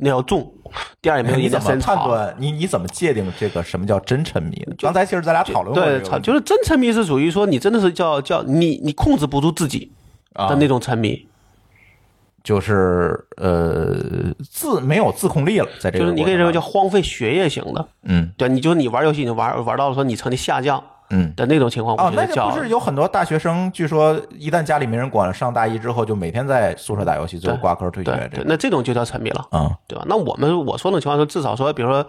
[0.00, 0.52] 那要重，
[1.00, 1.96] 第二也没有你怎么判。
[2.04, 2.34] 断？
[2.38, 4.66] 你你怎么界定这个什么叫真沉迷？
[4.78, 9.92] 刚才其实咱俩讨论过对就是真沉迷是属于说你真的是叫叫你你控制不住自己
[10.34, 11.26] 啊的那种沉迷，
[12.48, 13.94] 就是呃
[14.50, 17.86] 自没有自控力了，在这个就是你可以认为叫荒废学业型的。
[18.04, 21.32] 嗯对，你就你玩游戏，你玩玩到了说你成绩下降嗯。
[21.36, 29.46] 的那种情况，哦我，觉得叫那就不是有很多大学生，据说一旦家里没人管，上大一之后就每天在宿舍打游戏，最后挂科退学对那这种就叫沉迷了。
[29.50, 30.04] 啊，对吧？
[30.08, 32.04] 那我们我说那种情况说，至少说，比如说，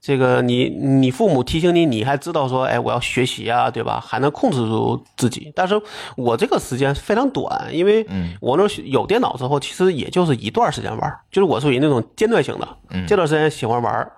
[0.00, 4.02] 这个你你父母提醒你，你还知道说，哎，我要学习啊，对吧？
[4.04, 5.52] 还能控制住自己。
[5.54, 5.80] 但是
[6.16, 8.06] 我这个时间非常短，因为
[8.40, 12.68] 我那有电脑之后，其实也就是一段时间玩，就是我属于那种间断型的，
[13.06, 14.10] 这段时间喜欢玩。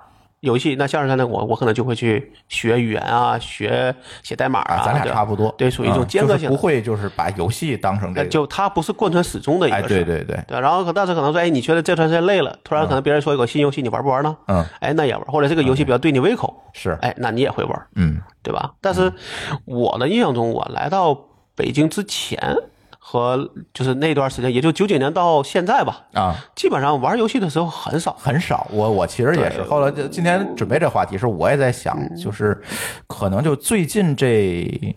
[0.42, 9.82] 游戏那像是呢，我我可能就会去学语言啊，学写代码啊，咱俩差不多，对，属于一种啊间隔性不，会就是把游戏当成这就它不是贯穿始终的一个。
[9.82, 14.36] 对对对，对，然后可但是可能说，哎，你觉得这段时间累了，突然可能别人说有个新游戏，你玩不玩呢？
[14.48, 18.20] 嗯，哎，那也玩，或者这个游戏比较对你胃口，是，哎，那你也会玩，嗯。
[18.44, 18.72] 对吧？
[18.80, 19.12] 但是
[19.64, 21.16] 我的印象中，我来到
[21.54, 22.56] 北京之前
[23.12, 28.16] 和就是那段时间，也就九九年到现在吧，啊，基本上玩游戏的时候很少。
[28.18, 28.66] 很少。
[28.70, 32.58] 我我其实也是，后来就今天准备这话题时，我也在想，嗯就是
[33.06, 34.96] 可能就最近这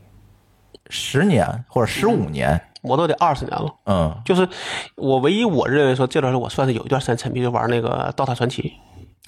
[0.90, 4.48] 十年或者十五年，我都得二十年了，嗯就是
[4.96, 8.62] 我唯一我认为说这段时间我算是有一段时间沉迷，就玩那个《DOTA 传奇》。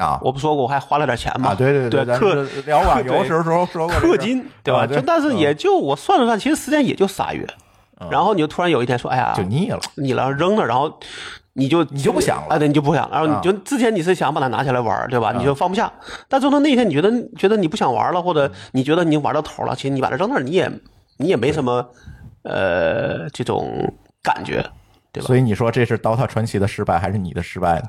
[0.01, 1.49] 啊我不说过我还花了点钱吗？
[1.49, 4.83] 啊，对对对，咱氪是聊网游时候说说过氪金，对吧？
[4.83, 7.45] 啊就但是也就我算了算，其实时间也就仨月。
[8.11, 10.99] 然后你就突然有一天说：“哎呀，就腻了，腻了扔了，然后
[11.53, 13.11] 你就你就不想了哎，对，你就不想了。
[13.13, 15.33] 然后你啊就之前你是想把它拿起来玩，对吧？
[15.35, 15.91] 你就放不下。
[16.29, 20.71] 但最后那一天你觉得觉得你不想玩了，或者你觉得你玩到头了，其实你把它扔那儿，你也
[21.17, 21.89] 你也没什么
[22.43, 24.63] 呃这种感觉，
[25.11, 25.27] 对吧？
[25.27, 27.83] 所以你说这是《DOTA 传奇》的失败，还是你的失败呢？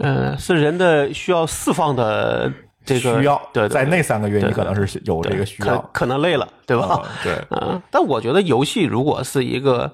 [0.00, 2.52] 嗯， 是人的需要释放的
[2.84, 6.86] 这个需要对，对在那三个月，你可能是有这个需可要，可能累了，对吧？
[6.86, 9.90] 啊对， 嗯，但我觉得游戏如果是一个，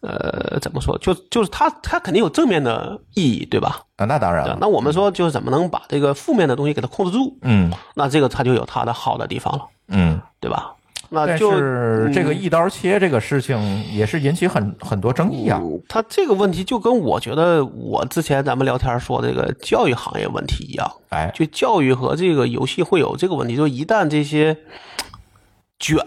[0.00, 3.80] 呃，怎么说，就就是它它肯定有正面的意义，对吧？
[3.96, 10.20] 啊，那当然了，那我们说就是怎么能把这个负面的东西给它控制住，嗯那这个它就有它的好的地方了，嗯。
[10.38, 10.75] 对吧？
[11.08, 15.60] 那但就是这个一刀切这个事情也是引起很很多争议啊。
[15.62, 24.56] 嗯它这个问题就跟我觉得我之前咱们聊天说这个教育行业问题一样，哎，就教育和这个游戏会有这个问题，就一旦这些
[25.78, 25.98] 卷，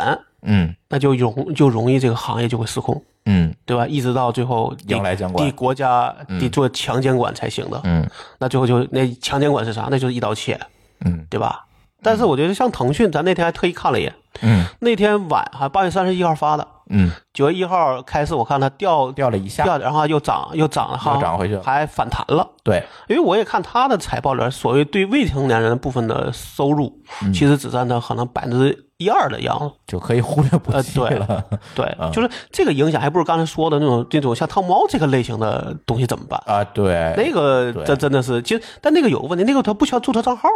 [0.41, 3.01] 嗯那就容就容易这个行业就会失控。
[3.25, 3.85] 嗯对吧？
[3.85, 7.79] 一直到最后得迎来监管得国家得做强监管才行的。
[7.83, 8.09] 嗯
[8.39, 9.87] 那最后就那强监管是啥？
[9.91, 10.59] 那就是一刀切，
[11.05, 11.65] 嗯对吧？
[12.01, 22.47] 但是我觉得像腾讯，咱那天还特意看了一眼，嗯那天晚还八月三十一号发的，嗯，九月一号开始我看它掉掉了一下，掉，然后又涨又涨了，哈，又涨回去了还反弹了。
[22.63, 29.71] 对，因为我也看它的财报里边，所谓对未成年人部分的收入，嗯其实只占到可能百分之一二的样子。
[29.87, 31.43] 就可以忽略不计呃对了。
[31.75, 36.41] 对，就是这个影响，还不如刚才说的那种这种像汤猫这个类型的东西怎么办？
[36.45, 40.47] 啊，对，那个这真的是，其实但那个有个问题，那个它不需要注册账号，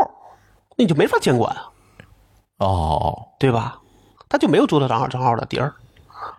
[0.77, 1.71] 那你就没法监管啊，
[2.57, 3.79] 哦，对吧？
[4.29, 5.73] 他就没有注册账号账号的地儿，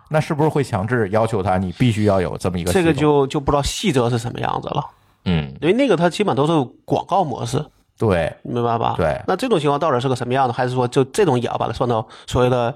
[0.09, 4.85] 那是不是会强制要求他你必须要有这么一个这个就就不知道细则是什么样子了。
[5.23, 7.65] 嗯，因为那个它基本都是广告模式，
[7.97, 8.95] 对，明白吧？
[8.97, 10.53] 对那这种情况到底是个什么样的？
[10.53, 12.75] 还是说就这种也要把它算到所谓的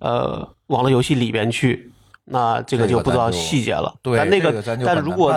[0.00, 1.90] 呃网络游戏里边去？
[2.30, 3.94] 那这个就不知道细节了。
[4.02, 5.32] 对，但那这个但如果。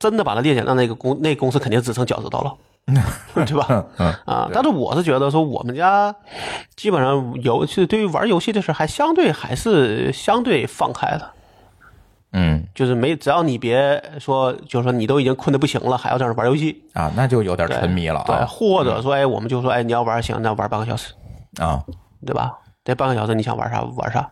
[0.00, 2.52] 真的把它列减，那那个公那公司肯定只剩脚趾头了。
[3.34, 3.86] 对吧？
[3.98, 6.14] 嗯啊，但是我是觉得说，我们家
[6.74, 11.30] 基本上游戏对于玩游戏这事还相对还是相对放开的，
[12.32, 21.14] 嗯就是没只要你别说，就是说你都已经困得不行了，还要在那玩游戏，啊，那就有点沉迷了对，啊或者说哎，我们就说哎，你要玩行，那玩半个小时，
[21.60, 21.82] 啊，
[22.26, 22.58] 对吧？
[22.84, 24.28] 这半个小时你想玩啥玩啥。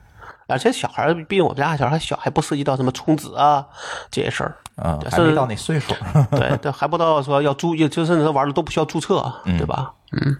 [0.48, 3.64] 而且小孩儿，毕竟我们家小孩还小，还不涉及到什么充值啊
[4.10, 4.56] 这些事儿。
[4.84, 5.92] 嗯，还没到那岁数。
[6.30, 9.92] 对，对还不到说要注，就甚至他玩的都不需要注册，嗯对吧？
[10.12, 10.36] 嗯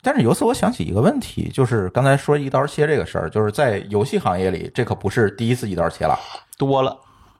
[0.00, 6.16] 但是由此我想起一个问题，就是刚才说一刀切这个事儿，就是在游戏行业里，这可不是第一次一刀切了
[6.56, 6.96] 多了，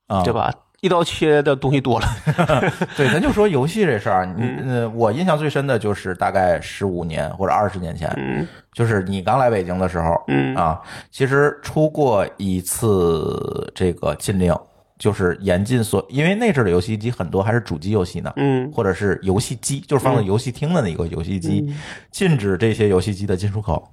[0.09, 0.53] 啊，对吧？
[0.81, 2.07] 一刀切的东西多了
[2.97, 10.81] 对，咱就说游戏这事儿，你嗯呃，我印象最深的就是大概十五年或者二十年前，嗯就是你刚来北京的时候，嗯啊，
[11.11, 14.55] 其实出过一次这个禁令，
[14.99, 18.71] 就是严禁所，因为那阵儿的游戏机很多还是主机游戏呢，嗯。
[18.73, 21.79] 或者是游戏机，就是放在游戏厅的那个游戏机，嗯。
[22.11, 23.89] 禁止这些游戏机的进出口。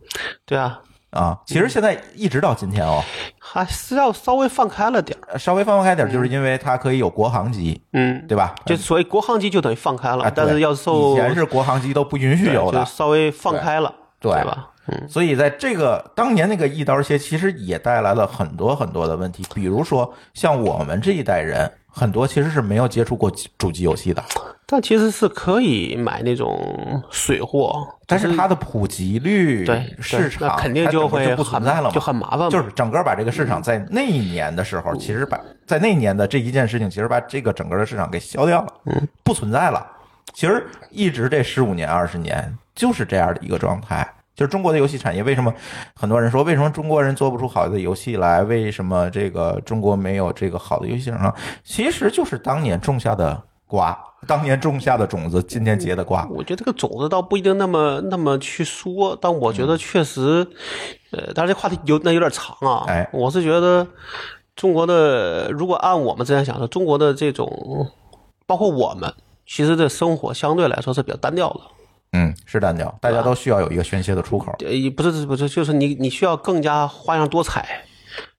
[0.46, 1.40] 对啊，啊。
[1.46, 3.04] 其实现在一直到今天哦，
[3.40, 8.56] 还是要稍微放开了点儿，稍微放开点儿，就是因为它可以有国行机，嗯，对吧？
[8.66, 12.80] 就所以国行机就等于放开了，啊，但是要受以前是国行机都不允许有的。
[12.80, 14.32] 就，稍微放开了，对。
[14.32, 14.70] 对吧？
[14.88, 15.08] 嗯。
[15.08, 24.24] 所以在这个当年那个一刀切，其实也带来了很多很多的问题，比如说像我们这一代人，很多其实是没有接触过主机游戏的，
[24.66, 39.86] 但其实是可以买那种水货，但是它的普及率、对对市场，那肯定就会不存在了嘛，就很麻烦嘛，就是整个把这个市场在那一年的时候，其实把在那一年的这一件事情，其实把这个整个的市场给消掉了，嗯，不存在了。
[40.34, 44.06] 其实一直这十五年、二十年就是这样的一个状态。
[44.36, 45.54] 就是中国的游戏产业为什么
[45.96, 48.44] 很多人说为什么中国人做不出好的游戏来？
[48.44, 51.34] 为什么这个中国没有这个好的游戏市场？
[51.64, 56.28] 其实就是当年种下的瓜，当年种下的种子，今天结的瓜。
[56.30, 60.46] 我觉得这个种子倒不一定那么那么去说，但我嗯觉得确实，
[61.12, 62.84] 呃，当然这话题有那有点长啊。
[62.88, 63.88] 哎我是觉得
[64.56, 67.88] 中国的，如果按我们之前想的，中国的这种，
[68.46, 69.14] 包括我们，
[69.48, 71.62] 其实这生活相对来说是比较单调的。
[72.16, 74.56] 嗯，是单调，大家都需要有一个宣泄的出口。
[74.60, 77.84] 呃，不是不是，就是你你需要更加花样多彩。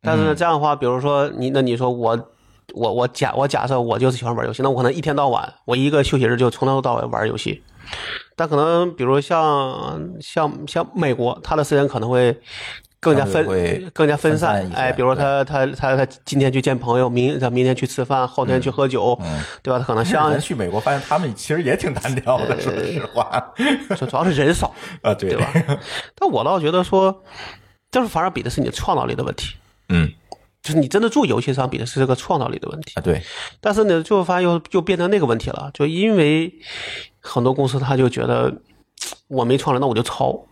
[0.00, 2.30] 但是这样的话，比如说你，那你说我。
[2.74, 7.62] 我我假我假设我就是喜欢玩游戏，那我可能一天到晚，我一个休息日就从头到尾玩游戏。
[8.34, 12.36] 但可能比如像像像美国，他的时间可能会
[13.06, 19.16] 更加分更加分分散哎，比如说他他他他今天去见朋友，明他明天去吃饭，后天去喝酒，
[19.62, 19.78] 对吧？
[19.78, 23.52] 他可能像去美国发现他们其实也挺单调的，说实话。
[23.96, 25.52] 主主要是人少， 啊，对对吧？
[26.18, 27.22] 但我倒觉得说，
[27.90, 29.54] 就是反而比的是你的创造力的问题，
[29.88, 30.10] 嗯
[30.62, 32.92] 就是你真的做游戏上比的是这个创造力的问题。
[32.96, 33.22] 啊，对，
[33.60, 36.52] 但是呢，就发现又又变成那个问题了，就因为
[37.20, 38.52] 很多公司他就觉得
[39.28, 40.44] 我没创造，那我就抄，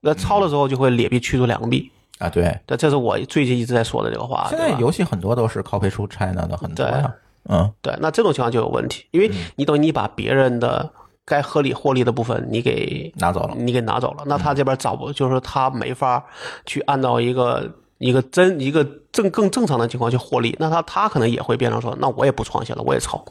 [0.00, 1.90] 那抄的时候就会劣币驱逐良币。
[2.18, 2.58] 啊，对。
[2.66, 4.46] 这，这是我最近一直在说的这个话。
[4.50, 7.14] 现在对游戏很多都是 copy 出 China 的，很多呀。
[7.50, 10.90] 嗯对，那这种情况就有问题，因为你等于你把别人的
[11.24, 16.22] 该合理获利的部分你给拿走了你给拿走了，那他这边找不，就是他没法
[16.66, 23.24] 去按照一个一个真一个正更正常的情况去获利，那他他可能也会变成说，那我也不创新了，我也抄。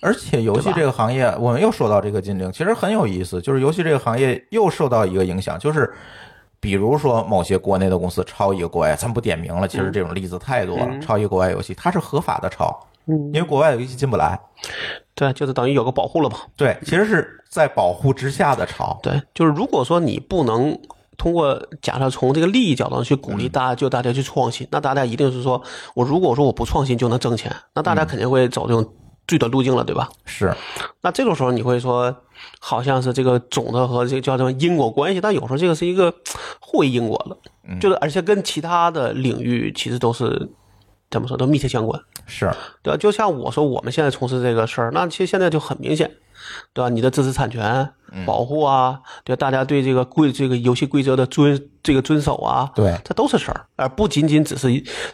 [0.00, 5.92] 而且游戏这个行业，我们又说到这个禁令，其实很有意思，就是游戏这个行业又受到一个影响，就是
[6.60, 14.38] 比如说某些国内的公司抄一个国外，咱不点名了，其实这种例子太多了，抄一个国外游戏，它是合法的抄，因为国外的游戏进不来，
[15.14, 16.38] 对，就是等于有个保护了嘛。
[16.56, 20.78] 对，其实是在保护之下的抄， 对，就是如果说你不能
[21.16, 25.60] 通过假设从这个利益角度上去鼓励大家，就大家去创新，那大家一定是说
[25.94, 28.86] 我如果说我不创新就能挣钱，那大家肯定会走这种
[29.28, 30.08] 最短路径了，对吧？
[30.24, 30.52] 是，
[31.02, 32.16] 那这种时候你会说，
[32.58, 36.12] 好像是这个种子和这个叫什么因果关系，但有时候这个是一个
[36.58, 40.48] 互为因果的，就是而且跟其他的领域其实都是
[41.10, 42.50] 怎么说都密切相关，是，
[42.82, 42.96] 对吧？
[42.98, 46.10] 就像我说我们现在从事这个事儿，那其实现在就很明显，
[46.72, 46.88] 对吧？
[46.88, 47.90] 你的知识产权
[48.26, 54.68] 保护啊，对大家对这个规这个游戏规则的遵这个遵守啊，对这都是事儿，而不仅仅只是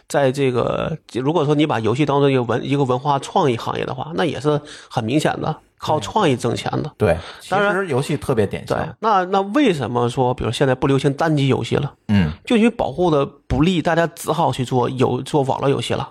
[0.09, 6.91] 在这个如果说你把游戏当做一个文一个文化创意行业的话，那也是很明显的靠创意挣钱的。
[6.97, 8.75] 对，其当然实游戏特别典型。
[8.75, 11.93] 对，，那那为什么说，比如现在不流行单机游戏了？
[12.07, 16.09] 嗯，就因为保护的不利，大家只好去做有做网络游戏了，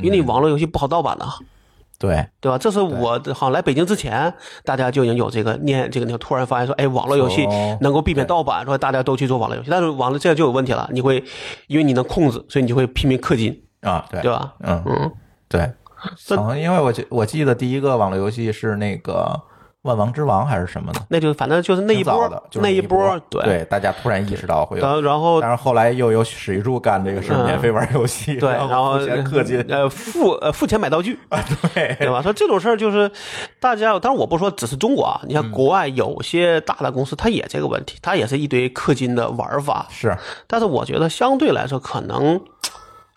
[0.00, 1.26] 因为你网络游戏不好盗版呐、
[1.98, 2.56] 对，对吧？
[2.56, 4.32] 这是我好像来北京之前，
[4.64, 11.24] 大家就已经有这个念这个，你突然发现说，哎，网络游戏哦能够避免盗版，说大家都去做网络游戏，但是网络这样就有问题了，你会
[11.66, 14.54] 因为你能控制，所以你就会拼命氪金，啊，对，对吧？
[14.60, 15.12] 嗯，嗯，
[15.48, 15.68] 对，
[16.16, 19.40] 这好像因为我记我记得第一个网络游戏是那个
[19.82, 23.42] 万王之王还是什么的，那就反正就是那一波的，就是一波，对。
[23.44, 31.18] 对，大家突然意识到会有，然后然后但是后来又有史玉柱干这个事免费玩游戏，对，然后付钱氪金，呃付呃付钱买道具，
[31.74, 32.20] 对对吧？
[32.20, 33.10] 说这种事儿就是
[33.60, 40.14] 大家，当然我不说只是中国啊，你嗯像国外有些大的公司，它也这个问题，它也是一堆氪金的玩法，是
[40.48, 42.38] 但是我觉得相对来说，可能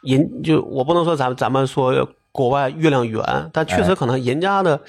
[0.03, 1.91] 人就我不能说咱咱们说
[2.31, 4.79] 国外月亮圆，但确实可能人家的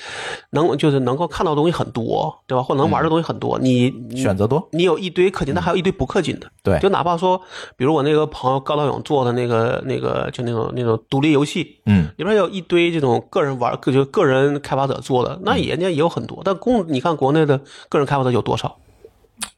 [0.50, 2.62] 能就是能够看到的东西很多，对吧？
[2.62, 6.46] 或者能玩的东西很多，你你选择多，你有一堆氪金，但还有一堆不氪金的。
[6.62, 7.40] 对就哪怕说，
[7.76, 16.40] 比如我那个朋友高道勇做的那个那个就那种那种独立游戏，嗯，里边有一堆这种个人玩，个就个人开发者做的，那人家也有很多。
[16.44, 18.76] 但公你看国内的个人开发者有多少？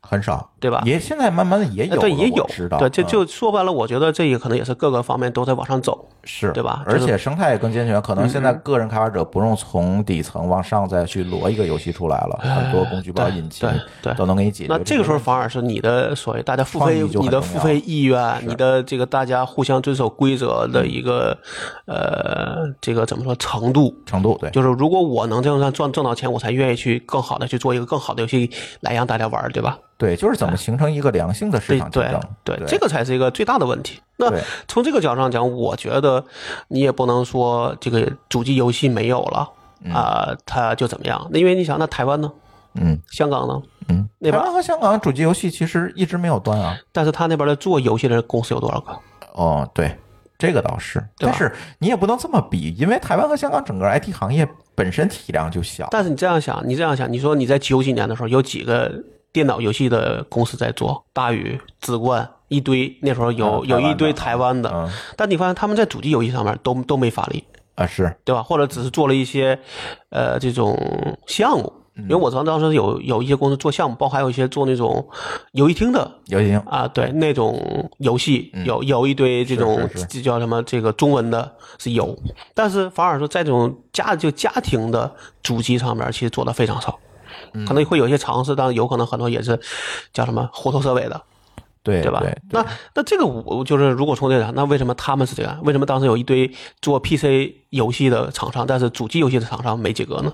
[0.06, 6.08] 很少，对吧也现在慢慢的也有了，对，也有知道，对，就嗯就说白了，我觉得这也可能也是各个方面都在往上走。
[6.26, 14.72] 是对吧而且生态也更健全，可能现在个人开发者不用从底层往上再去摞一个游戏出来了，很多工具包、引擎对对都能给你解决。
[14.72, 21.36] 那这个时候反而是你的所谓大家付费你的付费意愿，你的这个大家互相遵守规则的一个
[21.86, 23.94] 呃这个怎么说程度。
[24.06, 29.78] 程度对，就是如果我能这样赚挣到钱，我才愿意去更好的去做一个更好的游戏来让大家玩，对吧？
[29.96, 32.20] 对，就是怎么形成一个良性的市对对场竞争。
[32.42, 34.00] 对，这个才是一个最大的问题。
[34.16, 34.32] 那
[34.68, 36.24] 从这个角度上讲，我觉得
[36.68, 39.48] 你也不能说这个主机游戏没有了
[39.92, 41.28] 啊、它就怎么样？
[41.30, 42.32] 那因为你想，那台湾呢？
[42.76, 43.62] 嗯香港呢？
[43.88, 46.76] 嗯，那边台湾和香港主机游戏其实一直没有断啊。
[46.90, 48.98] 但是他那边的做游戏的公司有多少个？
[49.34, 49.94] 哦，对，
[50.38, 55.86] 这个倒是，但是你也不能这么比，因为台湾和香港整个 IT 行业本身体量就小。
[55.90, 58.90] 但是你这样想，你这样想，你说你在九几年的时候有几个
[59.34, 61.04] 电脑游戏的公司在做？
[61.12, 67.42] 大宇、紫冠一堆，那时候有、嗯有一堆台台湾的，嗯但你发现他们在主机游戏上面都都没发力，
[67.74, 68.42] 啊是，对吧？
[68.42, 69.58] 或者只是做了一些
[70.10, 70.78] 呃这种
[71.26, 71.70] 项目。
[71.76, 75.06] 嗯因为我知道当时有有一些公司做项目，包括还有一些做那种
[75.52, 79.88] 游戏厅的游戏厅啊，对那种游戏有有一堆这种
[80.24, 82.18] 叫什么这个中文的是有，
[82.52, 87.03] 但是反而说在这种家就家庭的主机上面，其实做的非常少，嗯
[87.66, 89.58] 可能会有一些尝试，但有可能很多也是
[90.12, 91.22] 叫什么虎头蛇尾的，
[91.82, 92.20] 对对吧？
[92.20, 95.58] 对，那那这个我就是如果从这个，那为什么他们是这样？
[95.62, 97.24] 为什么当时有一堆做 PC
[97.70, 100.32] 游戏的厂商，但是主机游戏的厂商没几个呢？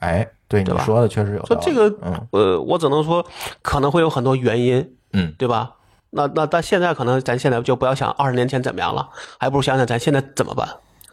[0.00, 1.62] 哎，对你对吧说的确实有道理。
[1.62, 3.24] 说这个，嗯呃，我只能说
[3.62, 5.72] 可能会有很多原因，嗯，对吧？
[6.10, 10.68] 那那但现在可能咱现在就不要想二十年前怎么样了，还不如想想咱现在怎么办。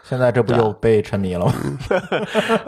[0.07, 1.53] 现在这不又被沉迷了吗？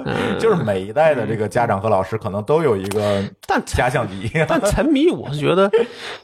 [0.05, 4.29] 嗯 就是每一代的这个家长和老师可能都有一个但假想敌。
[4.49, 5.69] 但沉迷，我是觉得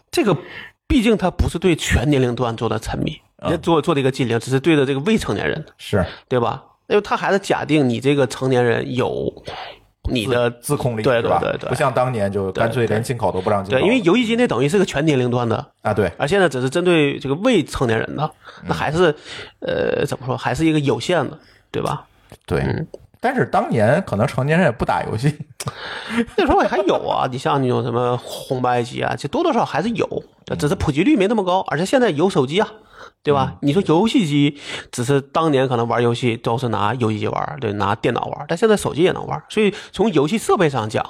[0.09, 0.35] 这个，
[0.87, 3.21] 毕竟它不是对全年龄段做的沉迷，
[3.61, 6.63] 做做的一个禁令，只是对着这个未成年人，是对吧？
[6.87, 9.31] 因为他还是假定你这个成年人有
[10.09, 13.79] 你的自控力，对吧对对对不像当年就干脆连进口都不让进口。
[13.79, 18.23] 对，因为游戏机那等于是个全年龄段的，啊，对，而现在只是针对这个未成年人的，
[18.61, 19.15] 嗯那还是
[19.59, 21.37] 呃怎么说，还是一个有限的，
[21.71, 22.05] 对吧？
[22.45, 22.59] 对。
[22.61, 22.87] 嗯
[23.23, 25.33] 但是当年可能成年人也不打游戏，
[26.35, 30.05] 那时候还有啊，你像那种什么红白机啊，就多多少少还是有，
[30.59, 31.61] 只是普及率没那么高。
[31.69, 32.67] 而且现在有手机啊，
[33.23, 33.55] 对吧？
[33.61, 34.57] 你说游戏机，
[34.91, 39.41] 只是当年可能玩游戏都是拿游戏机玩，对，拿电脑玩，但现在手机也能玩。
[39.49, 41.09] 所以从游戏设备上讲，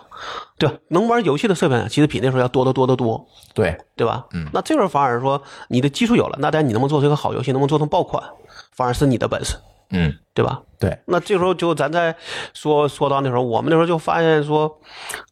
[0.60, 4.26] 对吧，能玩游戏的设备上，其实比那时候要多得多得多，对，对吧？
[4.34, 8.24] 嗯，那这时候反而说你的技术有了，那但你能不能做出一个好游戏，能不能做成爆款，
[8.72, 9.56] 反而是你的本事，
[9.90, 10.62] 嗯，对吧？
[10.80, 12.16] 对，那这时候就咱再
[12.54, 14.80] 说说到那时候，我们那时候就发现说，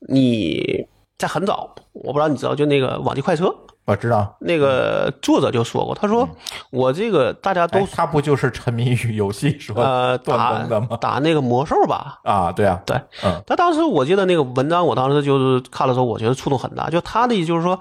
[0.09, 0.87] 你
[1.19, 3.53] 在很早，我不知道你知道，就那个网际快车
[3.91, 4.35] 我知道。
[4.39, 6.27] 那个作者就说过，他说
[6.71, 10.97] 我这个大家都哎，他不就是沉迷于游戏说呃断打更的吗？
[10.99, 12.19] 打那个魔兽吧。
[12.23, 16.89] 啊，对啊，对，嗯，他当时我记得那个文章，我当时就是看了之后，我觉得触动很大。
[16.89, 17.79] 就他的意思就是说，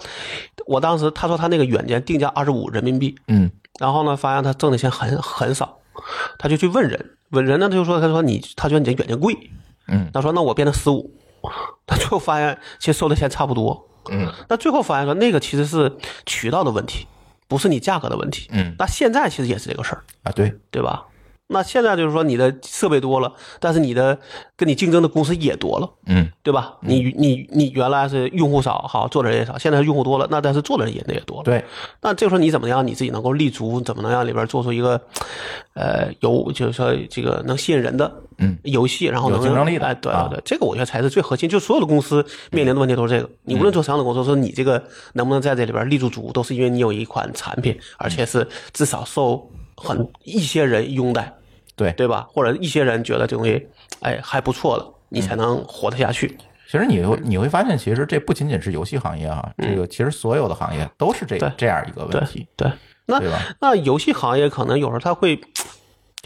[0.67, 5.79] 我当时他说他那个软件定价二十五人民币，嗯然后呢，发现他挣的钱很很少，
[6.39, 9.35] 他就去问人，问人呢，他就说，他说你，他觉得你这软件贵，
[9.89, 11.11] 嗯他说那我变成十五，
[11.87, 15.97] 他最后发现其实收的钱差不多，嗯那最后发现说那个其实是
[16.27, 17.07] 渠道的问题，
[17.49, 18.49] 不是你价格的问题。
[18.53, 21.05] 嗯那现在其实也是这个事儿，啊，对，对吧？
[21.53, 24.17] 那现在就是说你的设备多了，但是你的
[24.57, 26.77] 跟你竞争的公司也多了，嗯对吧？
[26.81, 31.43] 你你你原来是用户少，好做的人也少，现在用户多了，那但是做的人也也多了。
[31.43, 31.65] 对，
[32.01, 33.81] 那这个时候你怎么样你自己能够立足？
[33.81, 35.01] 怎么能让里边做出一个，
[35.75, 41.49] 呃，有就是说这个能吸引人的嗯游戏，然后能有竞争力的哎，对啊对对，这个我觉得才是最核心。
[41.49, 43.29] 就所有的公司面临的问题都是这个。
[43.43, 44.83] 你无论做什么样的工作，说你这个
[45.15, 51.33] 能不能在这里边立住足，都是因为你有一款产品，而且是至少受很一些人拥戴，
[51.81, 52.27] 对对吧？
[52.31, 53.67] 或者一些人觉得这东西
[54.01, 56.37] 哎还不错了，你才能活得下去。
[56.71, 62.71] 其实你会你会发现，其实这不仅仅是游戏行业啊，这个其实所有的行业都是这对这样一个问题，对，
[63.07, 63.39] 那对吧？
[63.61, 65.41] 那游戏行业可能有时候它会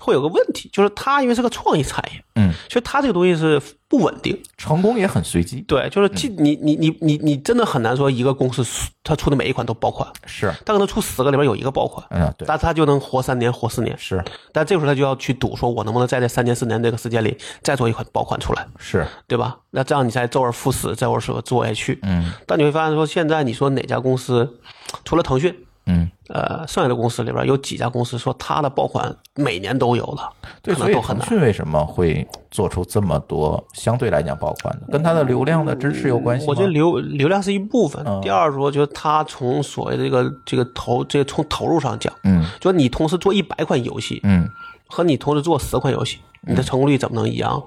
[0.00, 4.40] 会有个问题，就是它因为是个创意产业，嗯，所以它这个东西是不稳定。
[4.56, 8.64] 成功也很随机，对，就是既你你你你你真的很难说一个公司
[9.02, 13.96] 它出的每一款都爆款，是，它可能出十个里边有一个爆款，嗯，对，但它就能活三年活四年。
[13.98, 14.22] 是。
[14.52, 19.58] 但这个时候他就要去赌，说我能不能在这三年四年这个时间里再做一款爆款出来，是，对吧？
[19.70, 21.98] 那这样你才周而复始，再而说做下去。
[22.02, 22.32] 嗯。
[22.46, 24.58] 但你会发现说，现在你说哪家公司，
[25.04, 30.22] 除了腾讯，嗯，呃，剩下的公司里边有几家公司说它的爆款每年都有的，
[30.62, 31.28] 对，可所以腾能都很难。
[31.28, 36.50] 讯为什么会做出这么多相对来讲爆款的，跟它的流量的支持有关系吗？
[36.50, 44.48] 我觉得流流量是一部分，嗯第二说就是它从所谓的这个这个投这个从投入上讲，嗯就你同时做一百款游戏嗯，
[44.88, 47.62] 和你同时做十款游戏，你的成功率怎么能一样？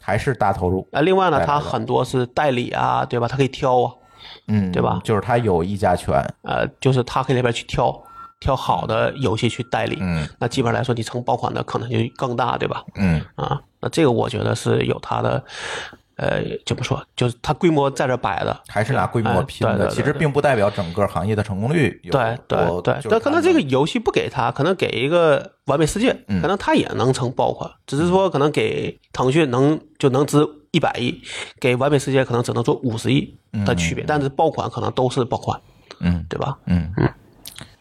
[0.00, 3.26] 还是大投入，啊，另外呢，它很多是代理啊，对吧？
[3.26, 3.92] 它可以挑啊，
[4.48, 5.00] 嗯，对吧？
[5.04, 8.02] 就是他有议价权，呃，就是他可以那边去挑
[8.40, 10.28] 挑好的游戏去代理，嗯。
[10.38, 12.84] 那基本上来说，你成爆款的可能就更大，对吧？
[12.96, 13.24] 嗯。
[13.36, 15.44] 啊，那这个我觉得是有它的，
[16.16, 17.04] 呃，怎么说？
[17.16, 26.40] 就是它规模在这摆的，还是拿规模哎拼的，对对对其实并不代表整个行业的成功率有对对对，但可能这个游戏不给他，可能给一个完美世界，嗯。
[26.42, 31.22] 可能他也能成爆款，只是说可能给腾讯能就能值一百亿，
[31.60, 35.60] 给完美世界可能只能做五十亿的区别，但是爆款可能都是爆款，
[36.00, 36.58] 嗯对吧？
[36.66, 37.08] 嗯嗯，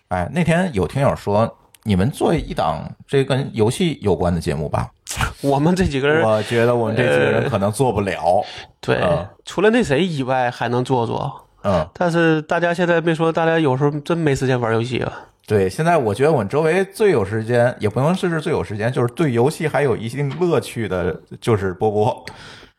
[0.09, 1.57] 哎，那天有听友说。
[1.83, 4.87] 你们做一档这跟游戏有关的节目吧？
[5.41, 8.45] 我们这几个人，我觉得我们这几个人可能做不了。
[8.79, 15.11] 对嗯，除了那谁以外还能做做，嗯，但是大家现在别说，大家有时候真没时间玩游戏了。
[15.47, 22.23] 对，现在我觉得我们周围最有时间，也不能说是最有时间，就是对游戏还有一定乐趣的，就是波波。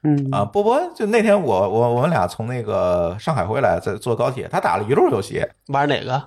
[0.04, 6.22] 嗯啊，波波就那天我我我们俩从那个上海回来，在坐高铁，他打了一路游戏，玩哪个？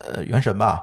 [0.00, 0.82] 呃，原神吧，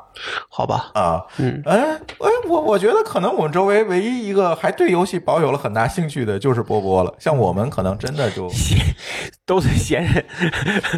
[0.50, 8.50] 好吧，啊，嗯，哎哎，我我觉得可能我们周围唯一一个还对游戏保有了很大兴趣的就是波波了，像我们可能真的就，
[9.46, 10.24] 都是闲人。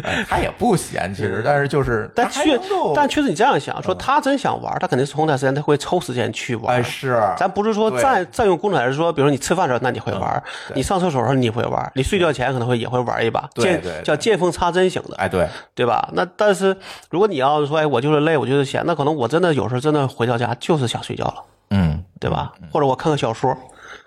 [0.04, 2.58] 哎他也不闲，其实，但是就是， 但确
[2.94, 6.76] 但确实你这样想，说他真想玩，他肯定是空段时间他会抽时间去玩。
[6.76, 10.74] 哎是，咱不是说占占用功能，还是说，比如说你吃饭的时候，那你会玩；对。
[10.76, 16.08] 你上厕所的时候你会玩；你睡觉前可能会也会玩一把，见叫见缝插针型的，哎对，对吧？
[16.12, 16.76] 那但是
[17.10, 22.52] 如果你要是说，哎，我就是累，我就是闲，那可能我真的有时候真的回到家就是想睡觉了，嗯对吧？
[22.72, 23.56] 或者我看看小说，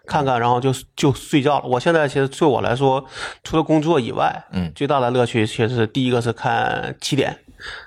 [0.05, 1.65] 看看然后就就睡觉了。
[1.65, 3.03] 我现在其实对我来说，
[3.43, 7.35] 除了工作以外，嗯最大的乐趣其实是第一个是看起点，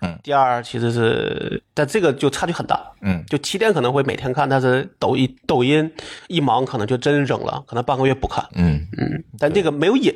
[0.03, 2.81] 嗯，第二其实是，但这个就差距很大。
[3.03, 5.93] 嗯就起点可能会每天看，但是抖音抖音
[6.27, 8.45] 一忙可能就真扔了，可能半个月不看。
[8.55, 10.13] 嗯，嗯，但这个没有瘾。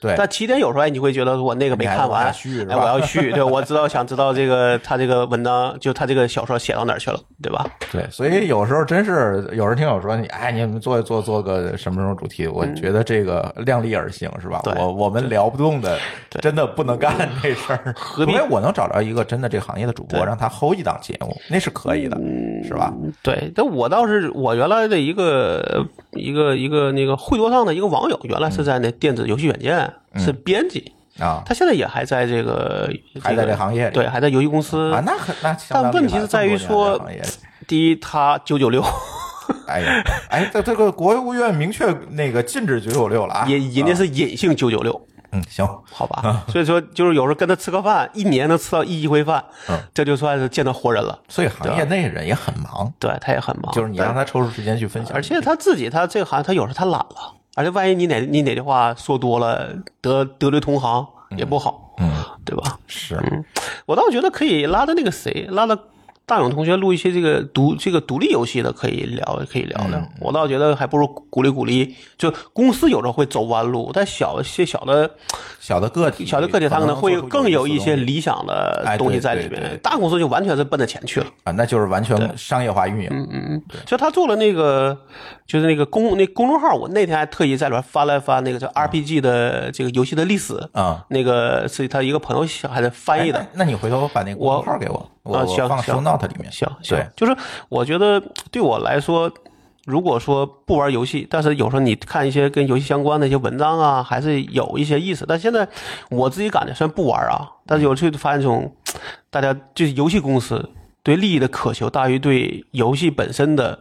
[0.00, 7.66] 对，但起点有时候哎，你会觉得我那个没看完，哎，我要续， 对，我知道想知道这个他这个文章，就他这个小说写到哪儿去了，对吧？
[7.92, 14.60] 对，所以有时候真是有人听我说你，哎，你们做做做个什么什么主题，我觉得这个量力而行，是吧？
[14.64, 15.98] 对我我们聊不动的，
[16.40, 17.94] 真的不能干这事儿。
[18.14, 22.16] 除必非我能找着一个真的这个行业的主播，对让他 hold 一档节目，那是可以的，
[22.64, 22.92] 是吧？
[23.22, 32.90] 对，但我倒是我原来的一个一个一个那个会多上的一个网友，原来是在那电子游戏软件是编辑，啊，他现在也还在这个
[33.20, 37.00] 还在这个行业对，还在游戏公司啊，那很那但问题是在于说
[37.68, 38.82] 第一，他九九六，
[39.68, 45.00] 哎呀，哎，这这个国务院明确那个禁止九九六了啊，人人家是隐性九九六，
[45.32, 46.44] 嗯行，好吧？
[46.48, 49.78] 所以说，就是有时候跟他吃个饭，一年能吃到一一回饭，嗯。
[49.94, 51.18] 这就算是见到活人了。
[51.28, 59.68] 所以行业内人也很忙，对他也很忙，就是你让他抽出时间去分享，而且他自己，他这个行业，他有时候他懒了，而且万一你哪你哪句话说多了，
[60.00, 61.06] 得得罪同行
[61.36, 62.10] 也不好，嗯
[62.44, 62.78] 对吧？
[62.86, 63.20] 是。
[63.86, 65.78] 我倒觉得可以拉到那个谁，拉着
[66.30, 70.00] 大勇同学录一些这个独这个独立游戏的，可以聊，可以聊聊。
[70.20, 75.10] 我倒觉得还不如鼓励鼓励，就公司有时候会走弯路，但小些小的
[75.58, 79.76] 小的个体，小的个体，他可能会更有一些理想的哎东西在里面。
[79.82, 81.26] 大公司就完全是奔着钱去了。
[81.42, 83.08] 啊，那就是完全商业化运营。
[83.10, 84.96] 嗯嗯嗯，就他做了那个，
[85.48, 93.48] 就是那个公那公众号，我那天还特意在里边翻了翻那个叫 RPG 的这个游戏的历史啊，那个是他一个朋友写还是翻译的哎。
[93.54, 96.50] 那那你回头把那个公众号给我，我放行行 show note 里面。
[96.50, 97.36] 行行对，就是
[97.68, 98.20] 我觉得
[98.50, 99.30] 对我来说，
[99.86, 105.24] 如果说不玩游戏，但是有时候你看一些跟游戏相关的一些文章啊，还是有一些意思。
[105.28, 105.66] 但现在
[106.10, 108.74] 我自己感觉，虽然不玩啊，但是有时候发现这种
[109.30, 110.70] 大家就是游戏公司
[111.02, 113.78] 对利益的渴求大于对游戏本身的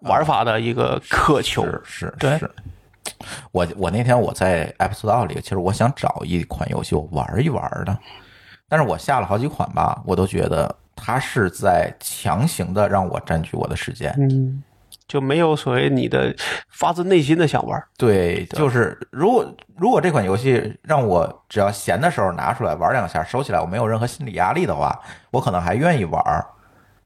[0.00, 1.64] 玩法的一个渴求。
[1.64, 2.50] 是是对是，
[3.52, 7.96] 我我那天我在 App Store 里，其实我想找一款游戏我玩一玩的，
[8.72, 14.10] 但是我下了好几款吧，我都觉得它是在强行的让我占据我的时间。
[14.18, 14.62] 嗯，
[15.06, 16.34] 就没有所谓你的
[16.70, 17.84] 发自内心的想玩。
[17.98, 24.98] 对，就是如果如果这款游戏让我只要闲的时候拿出来玩两下，收起来，我没有任何心理压力的话，
[25.30, 26.46] 我可能还愿意玩。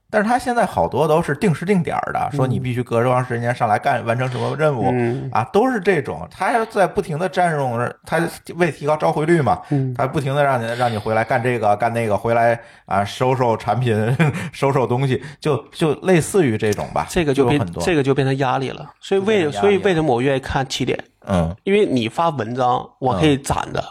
[0.09, 4.87] 但是他现在好多都是定时定点的，说你必须隔多长时间上来干完成什么任务
[5.33, 6.27] 啊，都是这种。
[6.31, 8.21] 他还在不停的占用，他
[8.55, 9.61] 为提高召回率嘛，
[9.97, 14.17] 他不停的让你让你回来干这个干那个，回来啊收收产品，
[14.53, 17.07] 收收东西，就就类似于这种吧。
[17.11, 18.89] 这个就变很多，这个就变成压力了。
[19.01, 20.97] 所以为所以为什么我愿意看起点？
[21.27, 23.85] 嗯，因为你发文章，我可以攒的，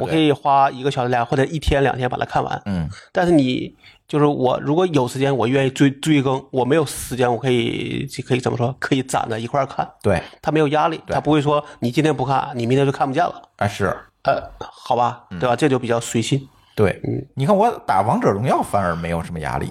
[0.00, 2.62] 我可以花一个小时俩或者一天两天把它看完。
[2.64, 3.76] 嗯，但是你。
[4.08, 8.74] 就是我如果有时间，我愿意追追更；我没有时间，我可以可以怎么说？
[8.78, 9.86] 可以攒着一块看。
[10.02, 13.42] 对，他没有压力，他不会说你今天不看，你明天就看不见了。
[13.56, 13.94] 啊，是，
[14.24, 15.54] 呃，好吧，对吧？
[15.54, 16.48] 这就比较随心。
[16.74, 16.98] 对，
[17.36, 19.70] 你看我打王者荣耀反而没有什么压力，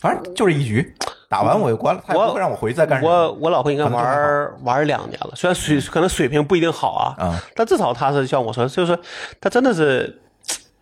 [0.00, 0.92] 反正就是一局
[1.28, 3.00] 打完我就关了，他不会让我回去再干。
[3.00, 8.98] 我我老婆应该玩玩两年了，虽然水可能水平不一定好啊，嗯，但至少他是像我说，就是
[9.40, 10.20] 他真的是，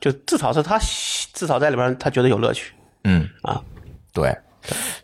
[0.00, 0.78] 就至少是他
[1.34, 2.72] 至少在里边他觉得有乐趣。
[3.08, 3.62] 嗯啊，
[4.12, 4.36] 对，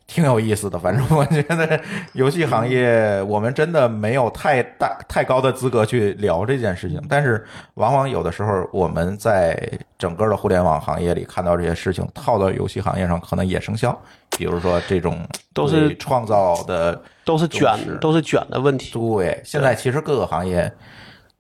[0.09, 0.77] 挺有意思的。
[0.77, 1.81] 反正我觉得
[2.15, 7.01] 游戏行业，我们真的没有太大太高的资格去聊这件事情。
[7.09, 7.45] 但是，
[7.75, 9.57] 往往有的时候，我们在
[9.97, 13.97] 整个的互联网行业里看到这些事情，套到游戏行业上，可能也生效。
[14.37, 15.25] 比如说，这种
[15.55, 18.93] 都是创造的，都是卷，都是卷的问题。
[18.93, 20.73] 对，现在其实各个行业，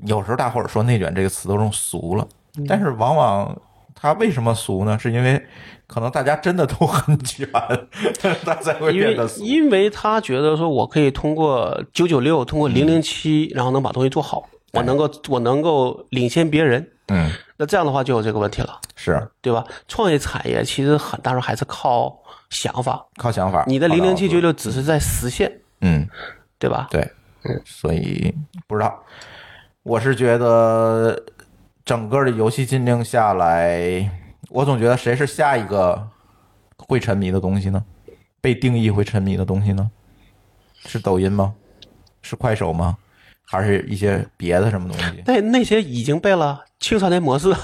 [0.04, 2.28] 有时候大伙儿说“内卷”这个词都用俗了，
[2.68, 3.56] 但是往往
[4.02, 4.98] 它为什么俗呢？
[4.98, 5.40] 是因为
[5.86, 7.48] 可能大家真的都很卷，
[8.44, 16.84] 他才会变得因为因为他觉得说，我可以通过九九六，通过零零七，然后能把东西做好，我能够我能够领先别人。
[17.06, 19.64] 嗯，那这样的话就有这个问题了，是对吧？
[19.86, 22.12] 创业产业其实很大时候还是靠
[22.50, 23.62] 想法，靠想法。
[23.68, 26.08] 你的零零七九六只是在实现，嗯，
[26.58, 26.88] 对吧？
[26.90, 27.00] 对，
[27.44, 28.34] 嗯，所以
[28.66, 29.00] 不知道，
[29.84, 31.22] 我是觉得
[31.84, 34.10] 整个的游戏禁令下来。
[34.50, 36.08] 我总觉得谁是下一个
[36.76, 37.82] 会沉迷的东西呢？
[38.40, 39.90] 被定义会沉迷的东西呢？
[40.84, 41.54] 是抖音吗？
[42.20, 42.96] 是快手吗？
[43.44, 45.22] 还是一些别的什么东西？
[45.26, 47.54] 那那些已经被了青少年模式。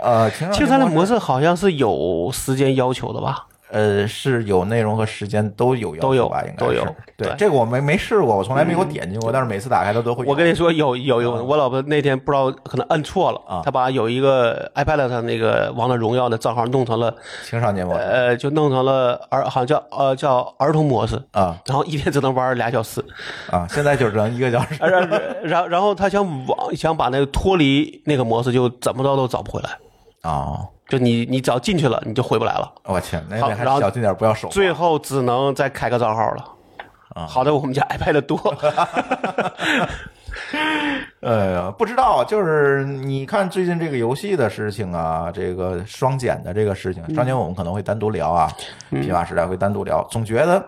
[0.00, 3.46] 呃，青少年模式好像是有时间要求的吧？
[3.74, 6.40] 呃，是有内容和时间都有都有吧？
[6.42, 6.86] 应该都有。
[7.16, 10.24] 对，这个我没没试过，我从来没有点进过，但是每次打开它都会。
[10.26, 17.12] 我跟你说，有有有，我老婆那天不知道可能摁错了啊，她把有一个 iPad 上那个王者荣耀的账号弄成了
[17.44, 23.04] 青少年模式，呃，就弄成了儿，好像叫呃叫儿童模式啊，然后一天只能玩俩小时
[23.50, 24.76] 啊，现在就只能一个小时。
[24.84, 25.08] 然
[25.42, 30.60] 然然后他想往想把那个脱离那个模式，就怎么着都找不回来啊。
[30.96, 32.72] 就你，你只要进去了，你就回不来了。
[32.84, 34.48] 我天，那得还小心点，不要手。
[34.48, 36.44] 最后只能再开个账号了。
[37.16, 38.38] 啊，好在我们家 iPad 多。
[41.20, 48.48] 哎呀，不知道，就是你看最近这个游戏的事情啊，这个双减的这个事情，双减我们可能会单独聊啊，
[48.90, 50.06] 批发时代会单独聊。
[50.10, 50.64] 总觉得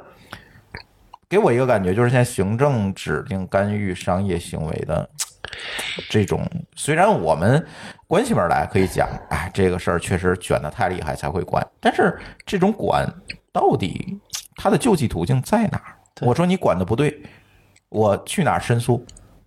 [1.29, 5.09] 给我一个感觉，就是现在行政指令干预商业行为的。
[6.09, 7.64] 这种虽然我们
[8.07, 13.07] 关起门来可以讲，哎，这个事儿确实卷的太厉害才会管，但是这种管
[13.53, 14.18] 到底
[14.57, 15.97] 它的救济途径在哪儿？
[16.20, 17.22] 我说你管的不对，
[17.88, 19.05] 我去哪儿申诉？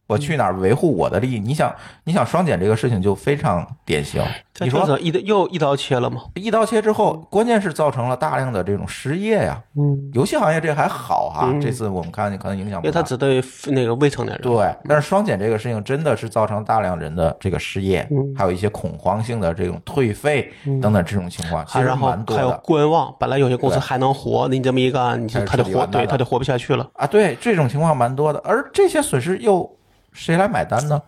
[0.09, 1.39] 我去哪儿维护我的利益？
[1.39, 1.71] 你想，
[2.03, 4.19] 你想双减这个事情就非常典型。
[4.59, 6.23] 你说一刀又一刀切了吗？
[6.33, 9.61] 一刀切之后，关键是造成了大量的这种失业呀。
[9.77, 14.41] 嗯，游戏行业这还好哈，这次我们看可能影响不大，因为它只对那个未成年人。
[14.41, 18.05] 对，但是双减这个事情真的是造成大量人的这个失业，
[18.35, 20.51] 还有一些恐慌性的这种退费
[20.81, 22.41] 等等这种情况，其实蛮多的。
[22.41, 27.05] 还有观望，本来有些公司还能活，你这么一干，你就他就活，对，他就活不下去了啊。
[27.05, 29.78] 对，这种情况蛮多的，而这些损失又。
[30.11, 31.01] 谁来买单呢？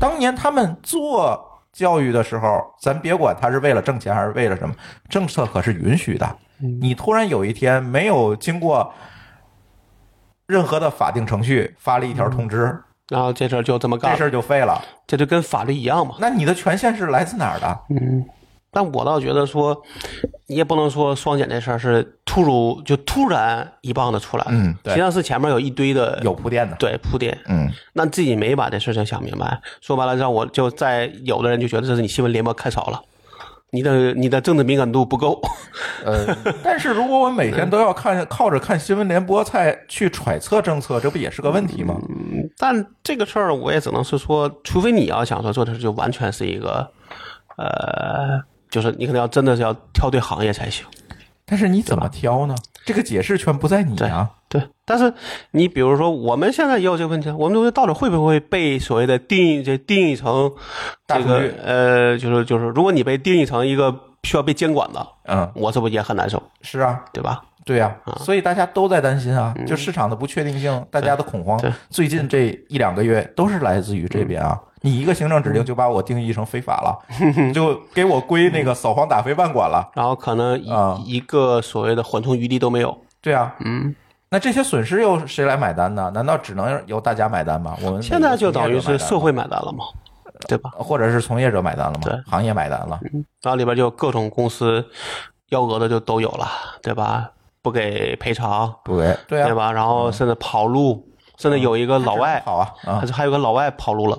[0.00, 4.74] 当年他们做教育的时候，咱别管他是为了挣钱还是为了什么，
[5.08, 6.36] 政策可是允许的。
[6.80, 8.92] 你突然有一天没有经过
[10.46, 16.14] 任何的法定程序发了一条通知，然后这事儿就这么干，这事儿就废了，这就跟法律一样嘛。
[16.18, 17.80] 那你的权限是来自哪儿的？
[17.90, 18.24] 嗯。
[18.76, 19.74] 但我倒觉得说，
[20.48, 33.00] 你也不能说双减这事儿是突如就突然一棒子出来，嗯，实际上是前面有一堆的有铺垫的，对铺垫，嗯，那自己没把这事情想明白，说白了让我就在有的人就觉得这是你新闻联播看少了，
[33.70, 35.40] 你的你的政治敏感度不够。
[36.04, 41.98] 呃，但是如果我每天都要看靠着看新闻联播才去揣测政策，这不也是个问题吗？
[42.58, 46.92] 但这个事儿我也只能是说，除非你要想说做的事就完全是一个，
[47.56, 48.38] 呃，
[48.70, 50.84] 就是你可能要真的是要挑对行业才行。
[51.44, 52.56] 但是你怎么挑呢？
[52.84, 54.30] 这个解释权不在你啊。
[54.48, 55.12] 对，但是
[55.52, 60.52] 你比如说，我们现在也有这个问题，我们东西到底会不会被所谓的定义这定义成
[61.06, 66.42] 这个呃，就是就是，如果你被定义成一个需要被监管的，嗯，我这不也很难受？
[66.62, 67.42] 是啊，对吧？
[67.64, 71.60] 对呀，所以大家都在担心啊，就市场的不确定性，大家的恐慌，
[71.90, 74.60] 最近这一两个月都是来自于这边啊。
[74.86, 76.96] 你一个行政指令就把我定义成非法了，
[77.52, 82.96] 就给我归那个扫黄打非办管了，然后可能一一个所谓的缓冲余地都没有。
[83.20, 83.94] 对啊，嗯。
[84.28, 86.10] 那这些损失又谁来买单呢？
[86.14, 87.76] 难道只能由大家买单吗？
[87.82, 89.84] 我们现在就等于是社会买单了吗？
[90.48, 90.70] 对吧？
[90.78, 92.00] 或者是从业者买单了吗？
[92.02, 93.00] 对，行业买单了。
[93.42, 94.84] 然后里边就各种公司
[95.50, 96.48] 幺蛾子就都有了，
[96.82, 97.30] 对吧？
[97.62, 99.72] 不给赔偿，不给，对对吧？
[99.72, 101.08] 然后甚至跑路，
[101.38, 102.68] 甚至有一个老外跑啊，
[103.00, 104.18] 还是还有个老外跑路了。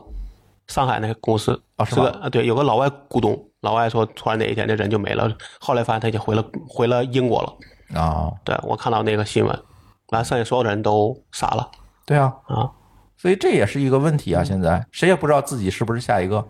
[0.68, 8.32] 上海那个公司啊，是个啊，对，有个老外股东，老外说突然哪一天这人就没了，后来发现他已经回了回了英国了啊。
[8.44, 9.64] 对我看到那个新闻。
[10.10, 11.70] 完，剩下所有的人都傻了。
[12.06, 12.72] 对啊，啊，
[13.18, 14.42] 所以这也是一个问题啊！
[14.42, 16.48] 现在谁也不知道自己是不是下一个。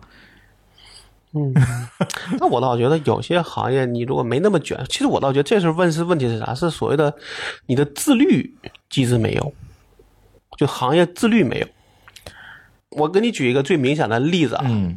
[1.34, 1.52] 嗯，
[2.38, 6.54] 那我倒觉得有些行业，你如果没那么卷，其实我倒觉得这是问是问题是啥？
[6.54, 7.12] 是所谓的
[7.66, 8.56] 你的自律
[8.88, 9.52] 机制没有，
[10.56, 11.66] 就行业自律没有。
[12.90, 14.96] 我给你举一个最明显的例子啊，嗯，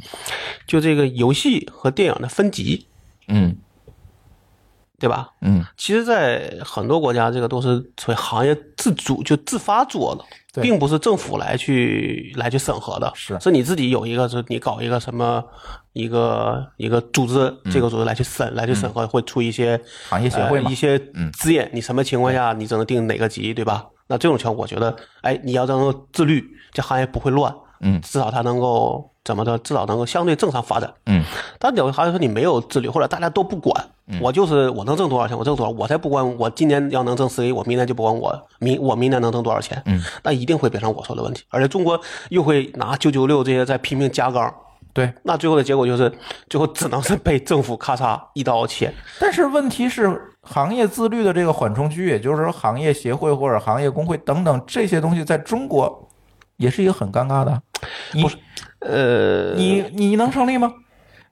[0.68, 2.88] 就这个游戏和电影的分级，
[3.28, 3.58] 嗯。
[5.00, 5.30] 对吧？
[5.42, 13.12] 嗯，其实，在很多国家，这个都是属于行业自主，就自发做的，并不是政府来去来去审核的。
[13.16, 15.44] 是，是你自己有一个，是你搞一个什么
[15.94, 21.00] 一个一个组织，这个组织来去审，来去审核，会出一些行业协会一些
[21.34, 23.88] 资源，你什么情况下你只能定哪个级，对吧？
[24.06, 27.52] 那这种情况，我觉得，哎，你要能够自律，这行业不会乱。
[27.82, 30.92] 嗯，至少它能够怎么的，至少能够相对正常发展。
[31.08, 31.24] 嗯，
[31.60, 33.86] 但有的行业说你没有自律，或者大家都不管。
[34.20, 36.38] 我就是我能挣多少钱，我挣多少，我才不管。
[36.38, 39.82] 我今年要能挣十亿，我明年就不管我明我明年能挣多少钱。
[39.86, 41.44] 嗯，那一定会变成我说的问题。
[41.50, 44.54] 而且中国又会拿九九六这些在拼命加杠。
[44.94, 46.12] 对，那最后的结果就是
[46.50, 48.94] 最后只能是被政府咔嚓一刀切。
[49.18, 56.10] 但是问题是，行业自律的这个缓冲区，也就是说行业协会或者行业工会等等这些东西，在中国
[56.58, 57.62] 也是一个很尴尬的。
[58.14, 58.26] 你
[58.80, 60.74] 呃，你你能成立吗？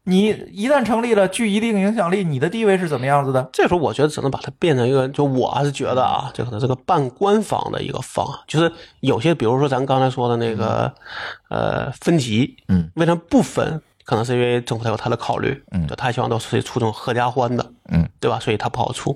[0.03, 3.47] 你一旦成立了，具一定影响力，你的地位是怎么样子的？
[3.53, 8.39] 这时候我觉得只能把它变成一个，就我还是觉得啊，这可能是个半官方的一个方案。
[8.47, 8.71] 就是
[9.01, 10.91] 有些，比如说咱刚才说的那个，
[11.49, 13.81] 呃，分级，嗯，为什么不分？
[14.03, 18.39] 可能是因为政府他有他的考虑，嗯，他希望都是出这种合家欢的，嗯，对吧？
[18.39, 19.15] 所以他不好出。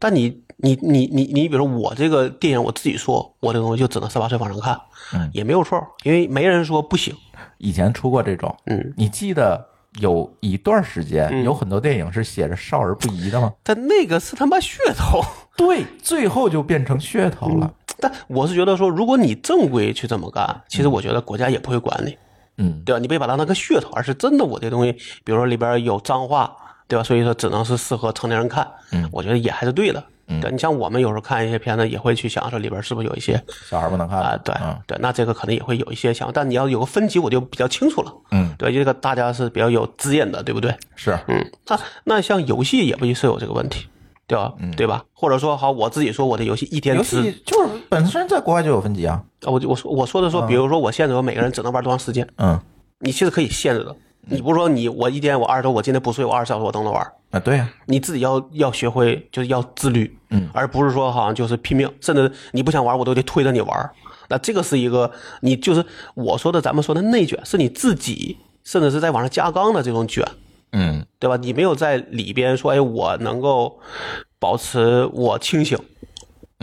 [0.00, 4.80] 但你你你你你，比如说我这个电影，我自己说，我这个东西就只能十八岁往上看，
[5.12, 7.14] 嗯，也没有错，因为没人说不行。
[7.58, 9.68] 以前出过这种，嗯，你记得？
[10.00, 13.52] 有一段时间，有很多电影是写着少儿不宜的吗？
[13.62, 15.20] 但那个是他妈噱头，
[15.54, 17.70] 对，最后就变成噱头了。
[18.00, 22.16] 但我是觉得说，如果你正规去这么干，其实我觉得国家也不会管你，
[22.56, 22.98] 嗯，对吧？
[22.98, 24.92] 你别把它当个噱头，而是真的我这东西，
[25.24, 26.56] 比如说里边有脏话，
[26.88, 27.02] 对吧？
[27.02, 30.02] 所以说只能是适合成年人看，嗯，我觉得也还是对的。
[30.40, 34.40] 对你像我们有时候看一些片子，也会去想说里边是不是有一些小孩不能看啊？
[34.44, 34.54] 对
[34.86, 38.12] 对，那这个可能也会有一些想，但你要有个分级，我就比较清楚了。
[38.30, 40.74] 嗯，对，这个大家是比较有指引的，对不对？
[40.94, 43.86] 是，嗯，那那像游戏也不是有这个问题，
[44.26, 44.52] 对吧？
[44.58, 45.04] 嗯对吧？
[45.12, 49.22] 或者说，好，我自己说我的游戏一天游戏就是本身在国外就有分级啊。
[49.42, 52.26] 啊，我我说我说的说，比如说我限制我每个人只能玩多长时间。
[52.38, 52.58] 嗯，
[53.00, 53.94] 你其实可以限制的。
[54.24, 57.40] 你不是说你我一天我二十多，我今天不睡，我二十小时我都能玩啊？
[57.40, 63.90] 对呀，你自己要要学会，就是要自律，嗯，而不是说好像就是拼命，甚至你不想玩，我都得推着你玩。
[64.28, 65.10] 那这个是一个
[65.40, 70.24] 你就是我说的咱们说的内卷，是你自己甚至是在往上加杠的这种卷，
[70.70, 71.36] 嗯，对吧？
[71.36, 73.80] 你没有在里边说，哎，我能够
[74.38, 75.78] 保持我清醒，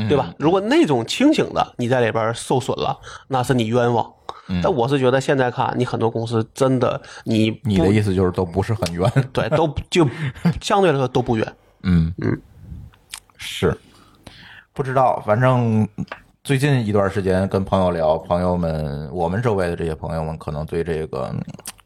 [0.08, 0.34] 对吧？
[0.38, 4.14] 如果那种清醒的你在里边受损了，那是你冤枉。
[4.64, 10.08] 但我是觉得现在看你很多公司真的，你你的意思就是都不是很远， 对，都就
[10.60, 11.54] 相对来说都不远。
[11.84, 12.14] 嗯。
[12.18, 12.42] 嗯，
[13.38, 13.78] 是。
[14.74, 15.88] 不知道，反正
[16.44, 21.34] 最近一段时间跟朋友聊，朋友们，我们周围的这些朋友们可能对这个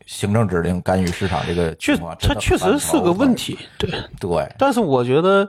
[0.06, 3.58] 行政指令干预市场这个情况，它确实是个问题。
[3.78, 3.90] 对。
[4.20, 5.48] 对，但是我觉得，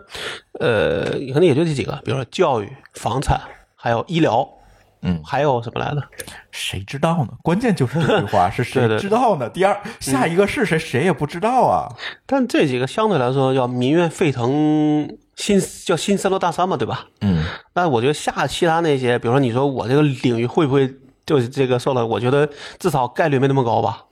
[0.59, 3.41] 呃，可能也就这几个，比如说教育、房产，
[3.77, 4.49] 还有医疗。
[5.05, 6.03] 嗯还有什么来着？
[6.51, 7.29] 谁知道呢？
[7.43, 9.49] 关键就是这句话， 是谁知道呢？
[9.51, 11.89] 第二，下一个是谁，谁也不知道啊。
[12.27, 17.07] 但这几个相对来说叫民怨沸腾，新叫新三罗大山嘛，对吧？
[17.21, 17.45] 嗯，
[17.75, 20.91] 那我觉得下其他那些，比如说你说我这个领域会不会
[21.27, 22.07] 就是这个受了？
[22.07, 22.49] 我觉得
[22.79, 24.05] 至少概率没那么高吧，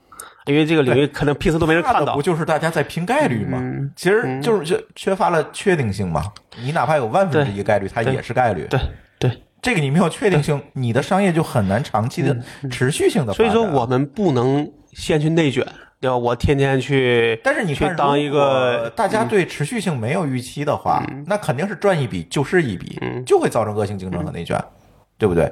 [0.45, 2.21] 因为这个领域可能平时都没人看到不。
[2.21, 3.59] 就是大家在拼概率吗？
[3.95, 6.31] 其实就是缺缺乏了确定性嘛。
[6.61, 8.67] 你哪怕有万分之一概率，它也是概率。
[8.69, 8.79] 对
[9.17, 12.37] 对，这个你没有确定性，你的商业就很难长期的、
[12.69, 13.33] 持续性的。
[13.33, 15.65] 所以说我，们不能先去内卷，
[16.01, 16.17] 对吧？
[16.17, 24.61] 我天天去，但是你看，去当一个大家对持续性没有预期的话，那肯定是赚一笔就是一笔，就会造成恶性竞争和内卷，
[25.17, 25.49] 对不对？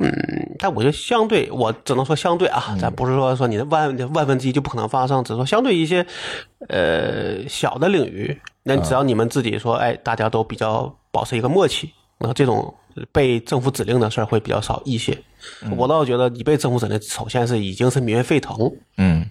[0.00, 0.12] 嗯
[0.58, 6.04] 但我觉得相对，我只能说相对啊，嗯咱不是说说你的万万分之一就不可能发生，只是说相对一些
[6.68, 12.74] 呃小的领域，那只要你们自己说，哎，大家都比较保持一个默契，那这种
[13.12, 15.16] 被政府指令的事儿会比较少一些。
[15.76, 18.56] 我倒觉得你被政府指令，首先是已经是民怨沸腾
[18.96, 19.24] 嗯，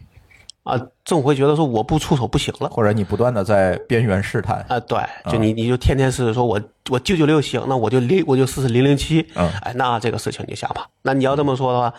[0.64, 2.70] 啊，政府会觉得说我不出手不行了。
[2.70, 5.00] 或者你不断的在边缘试探，啊，对，
[5.30, 10.88] 就你你就天天是说我我九九六行，那我就零我就试试零零七，嗯哎，那这个事情你就瞎吧。
[11.02, 11.94] 那你要这么说的话，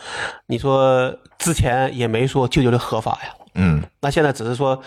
[0.47, 4.81] 你说之前也没说九九六合法呀，嗯那现在只是说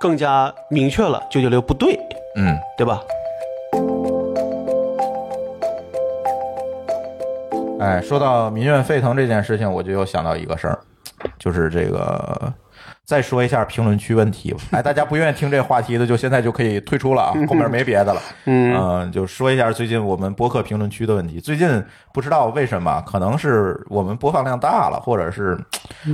[0.00, 1.98] 更加明确了九九六不对，
[2.36, 2.56] 嗯。
[2.76, 3.02] 对吧？
[7.78, 10.78] 哎，说到民怨沸腾这件事情，我就又想到一个事儿，
[11.38, 12.52] 就是这个。
[13.08, 14.60] 再说一下评论区问题吧。
[14.76, 18.20] 哎，大家不愿意听这话题的，就现在就可以退出了啊， 后面没别的了。
[18.44, 21.40] 嗯、就说一下最近我们播客评论区的问题。
[21.40, 21.82] 最近
[22.12, 25.58] 不知道为什么，可能是我们播放量大了，或者是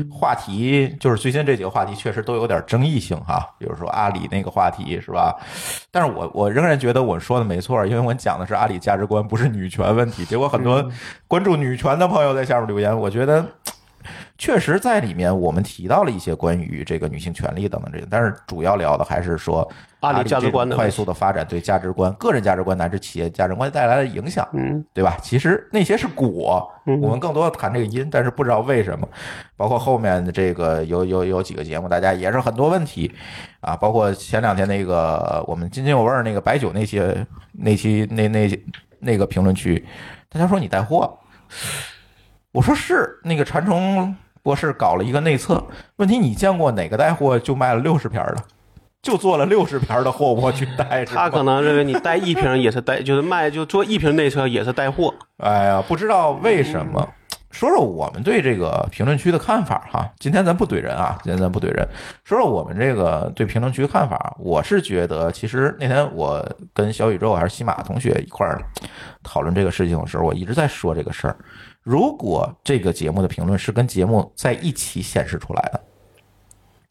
[0.09, 3.45] 话题，就是最近这几个话题确实都有点争议性哈。
[3.59, 5.35] 比如说阿里那个话题是吧？
[5.91, 10.25] 但是我我仍然觉得我说的没错，因为我讲的是阿里价值观，不是女权问题。
[10.25, 10.89] 结果很多
[11.27, 13.45] 关注女权的朋友在下面留言，我觉得。
[14.37, 19.67] 确实，在里面我们提到了一些关于这个女性权利等等这些，但是主要聊的还是说
[20.01, 25.17] 阿里价值观的快速的发展对价值观、个人价值观乃至企业价值观带来的影响，嗯，对吧？
[25.23, 26.69] 其实那些是果，
[27.01, 29.09] 我们更多的谈这个因，但是不知道为什么。
[29.57, 33.11] 包括后面的这个有有有几个节目，大家也是很多问题
[33.61, 38.65] 啊，包括前两天那个我们津津有味儿那个白酒那些那期那那
[38.99, 39.87] 那个评论区，
[40.29, 41.17] 大家说你带货。
[42.51, 44.15] 我说是那个馋虫
[44.45, 45.65] 博士搞了一个内测，
[45.97, 48.45] 问题你见过哪个带货就卖了六十瓶儿的，
[49.01, 57.09] 就做了六十瓶儿的货我去带，他可能认为你带一瓶也是带，就是卖就做一瓶内测也是带货，哎呀，不知道为什么。
[57.51, 60.11] 说说我们对这个评论区的看法哈。
[60.19, 61.89] 今天咱不怼人啊，今天咱不怼人。
[62.25, 68.61] 说说我们这个对评论区看法，我是觉得，其实那天我跟小宇宙还是西马同学一块儿
[69.23, 71.37] 讨论这个事情的时候，我一直在说这个事儿。
[71.85, 75.81] 如果这个节目的评论是跟节目在一起显示出来的，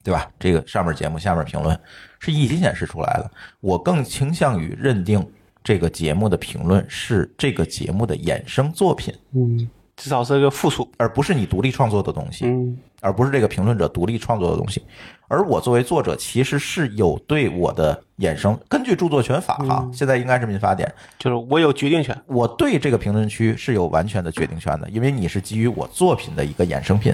[0.03, 0.31] 对吧？
[0.39, 1.77] 这个上面节目下面评论
[2.19, 5.27] 是一起显示出来的，我更倾向于认定
[5.63, 14.81] 这个节目的评论是这个节目的衍生作品，嗯，至少是个附属，而不是你独立创作的东西，嗯而不是这个评论者独立创作的东西。
[15.27, 20.89] 而我作为作者，其实是有对我的衍生，根据著作权法哈，现在应该是民法典，
[21.19, 27.13] 就是我有决定权，我对这个评论区是有完全的决定权的，因为你是基于我作品的一个衍生品。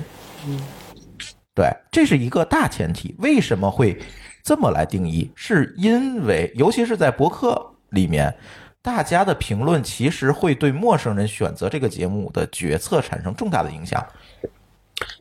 [1.56, 3.16] 对，这是一个大前提。
[3.20, 3.98] 为什么会
[4.44, 5.30] 这么来定义？
[5.36, 8.34] 是因为，尤其是在博客里面，
[8.82, 14.04] 大家的评论其实会对陌生人选择这个节目的决策产生重大的影响。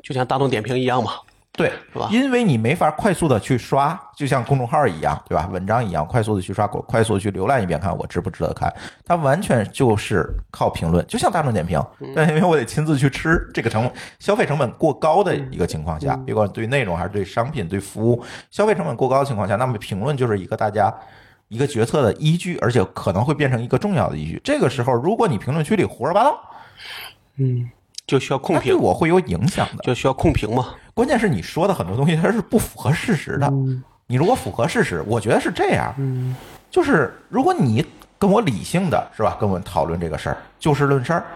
[0.03, 1.13] 就像大众点评一样嘛，
[1.53, 5.49] 对，是吧因为你没法快速的去刷，就像公众号一样，对吧？
[5.53, 8.73] 文章一样，快速的去刷，快速的去浏览一遍，看我值不值得看。
[9.05, 11.85] 它完全就是靠评论，就像大众点评。
[12.15, 13.91] 但因为我得亲自去吃，这个成
[14.21, 20.95] 消费成本过高的一个情况下，别管对内容还是对商品、对服务，消费成本过高的情况下，那么评论就是一个大家。
[21.49, 24.41] 一个决策的依据，而且可能会变成一个重要的依据。
[24.45, 26.41] 这个时候，如果你评论区里胡说八道，
[27.37, 27.71] 嗯。
[28.07, 29.83] 就需要控那对，我会有影响的。
[29.85, 33.53] 就需要控评嘛，关键是你说的很多东西它是不符合事实的。
[34.07, 35.95] 你如果符合事实，我觉得是这样，
[36.71, 37.85] 就是如果你
[38.19, 41.27] 跟我理性的是吧，跟我讨论这个事儿，就事论事儿，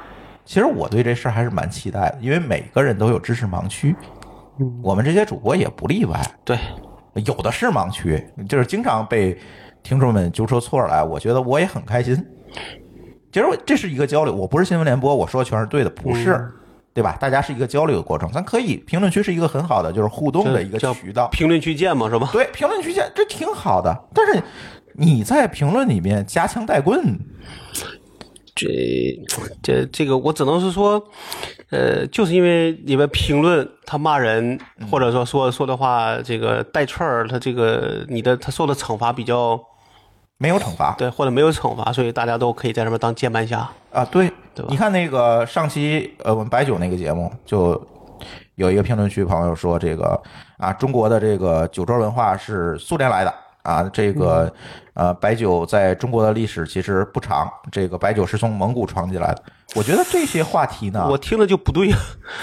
[0.47, 3.95] 其实我对这事儿还是蛮期待的，因为每个人都有知识盲区，
[4.83, 6.59] 我们这些主播也不例外，对，
[7.27, 9.39] 有的是盲区，就是经常被
[9.83, 12.15] 听众们揪出错来，我觉得我也很开心。
[13.33, 16.47] 其实我这是一个交流，我不是新闻联播，我说的全是对的，不是，
[16.93, 17.17] 对吧？
[17.19, 22.29] 大家是一个交流的过程，咱可以评论区是一个很好的就是互动的一个渠道，评论区见嘛，是吧？
[22.33, 24.43] 对，评论区见这挺好的，但是
[24.95, 27.19] 你在评论里面夹枪带棍，
[28.55, 28.69] 这
[29.63, 31.03] 这这个，我只能是说，
[31.71, 34.61] 呃，就是因为你们评论他骂人，
[34.91, 39.59] 或者说说说的话，这个带刺儿，他这个你的他受的惩罚比较
[40.43, 43.71] 没有惩罚对，或者没有惩罚，所以大家都可以在上面当键盘侠。
[43.93, 47.81] 啊，对，对吧你看那个上期呃我们白酒那个节目，就
[48.57, 50.21] 有一个评论区朋友说这个
[50.59, 53.33] 啊，中国的这个酒桌文化是苏联来的
[53.63, 54.53] 啊，这个
[54.95, 59.43] 呃白酒在中国的历史其实不长，这个白酒是从蒙古传进来的。
[59.77, 61.97] 我觉得这些话题呢，我听了就不对呀。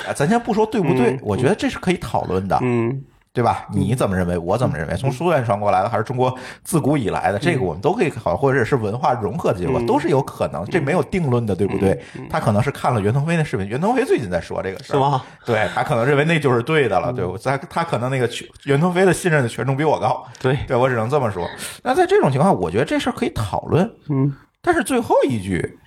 [0.08, 2.58] 啊咱先不说对不对，我觉得这是可以讨论的。
[2.62, 3.67] 嗯，对吧？
[3.71, 4.38] 你怎么认为？
[4.38, 4.95] 我怎么认为？
[4.95, 7.38] 从苏联传过来的，还是中国自古以来的？
[7.39, 10.65] 这个我们都可以考，或者是文化融合的结果，都是有可能。
[10.65, 11.97] 这没有定论的，对不对？
[12.30, 15.23] 他可能是看了袁腾飞的视频，袁腾飞最近在说这个事儿，是吗？
[15.45, 18.27] 对他可能认为那就是对的了，对我他他可能那个
[18.65, 21.47] 袁腾飞的信任的权重比我高，对， 对我只能这么说。
[21.84, 25.77] 那在这种情况，我觉得这事儿可以讨论，嗯，但是最后一句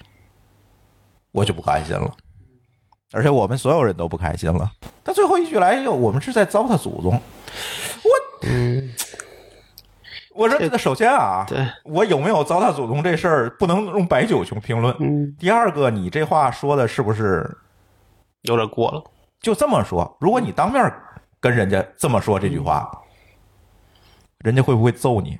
[1.32, 2.10] 我就不开心了。
[3.12, 4.70] 而且我们所有人都不开心了。
[5.04, 7.12] 他最后一句来又，我们是在糟蹋祖宗。
[7.12, 8.10] 我，
[8.42, 8.92] 嗯
[10.34, 14.96] 我说这个首先啊，对，我有没有糟蹋祖宗这事儿，不能用白酒去评论。
[14.98, 17.54] 嗯，第二个，你这话说的是不是
[18.40, 19.04] 有点过了。
[19.40, 20.16] 就这么说？
[20.18, 20.90] 如果你当面
[21.38, 22.90] 跟人家这么说这句话，
[24.38, 25.38] 人家会不会揍你？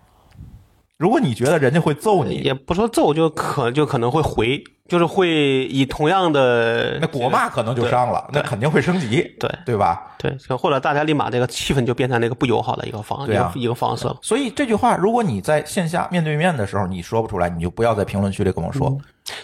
[1.03, 10.15] 如果你觉得人家会揍你，也不说揍，就可就可能会回，就是会以同样的那国骂可能就上了，那肯定会升级，对对吧？
[10.17, 14.17] 对，或者大家立马这个气氛就变成那个不友好的一个方一个一个方式了。
[14.23, 18.97] 所以这句话，如果你在线下面对面的时候你说不出来，你就不要在评论区里跟我说。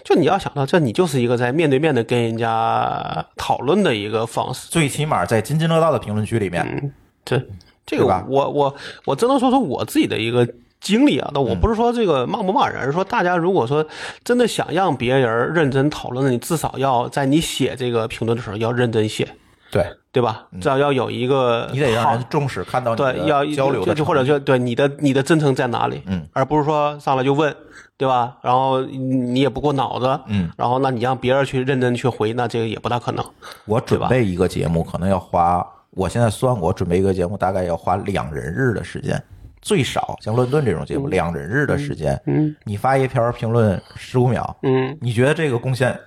[0.05, 4.69] 就你要想到，这你就是一个在面对面的跟人家讨论的一个方式。
[4.71, 6.93] 最起码在津津乐道的评论区里面，嗯，
[7.25, 7.37] 这
[7.85, 8.75] 这个对吧我我
[9.07, 10.47] 我只能说说我自己的一个
[10.81, 13.85] 经历啊，那我不是说这个骂不骂人，而是说大家如果说
[14.23, 19.29] 真的想让别人认真讨论，你至少要在你写这个评论的时候要认真写，
[19.71, 20.47] 对对吧？
[20.61, 27.55] 至少要有一个你得让好人重视看到你对，要交流的就就或者就对你的你的真诚在哪里，嗯，而不是说上来就问，
[27.97, 28.37] 对吧？
[28.43, 33.25] 然后你也不过脑子，嗯，然后那你让别人去认真去回，那这个也不大可能。
[33.67, 39.23] 我准备一个节目可能要花，我现在算过，我准备一个节目大概要花两人日的时间，
[39.61, 45.99] 最少像乱炖这种节目两人日的时间，嗯你发一条评论十五秒，嗯，你觉得这个贡献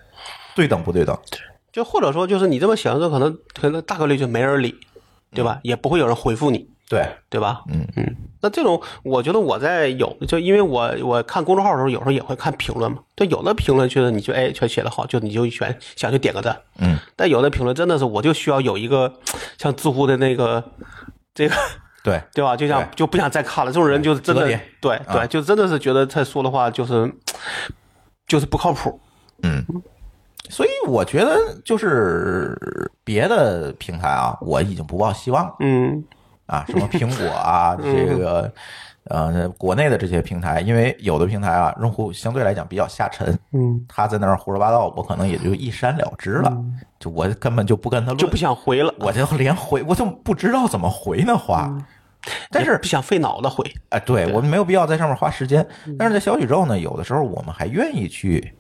[0.56, 1.18] 对等不对等？
[1.72, 4.76] 就或者说就是你这么想的时候，可能可能大概率就没人理，
[5.34, 5.60] 对吧？
[5.64, 7.64] 也不会有人回复你，对，对吧？
[7.72, 13.00] 嗯嗯，那这种我觉得我在有，就因为我我看公众号的时候，有时候也会看评论嘛。
[13.16, 16.60] 就有的评论觉得你就哎，全写的好，就你就选想去点个赞。
[16.80, 19.14] 嗯，但有的评论真的是我就需要有一个
[19.58, 20.64] 像知乎的那个
[21.34, 21.56] 这个。
[22.04, 22.56] 对，对吧？
[22.56, 24.46] 就像就不想再看了，这种人就是真的
[24.80, 27.12] 对啊对，就真的是觉得他说的话就是
[28.28, 29.00] 就是不靠谱。
[29.44, 29.66] 嗯，
[30.50, 32.58] 所以我觉得就是
[33.04, 35.56] 别的平台啊，我已经不抱希望了。
[35.60, 36.04] 嗯。
[36.48, 38.52] 啊，什么苹果啊， 这个
[39.06, 46.56] 呃国内的这些平台，因为有的平台啊，用户相对来讲比较下沉，嗯，他在那儿胡说八道，我可能也就一删了之了，
[47.00, 51.72] 就我根本就不跟他论，就不想回了，我就连回我就不知道怎么回那话。
[52.52, 53.66] 但是不想费脑子回。
[53.90, 55.68] 哎，对我们没有必要在上面花时间。
[55.98, 58.54] 但是在小宇宙呢，有的时候我们还愿意去。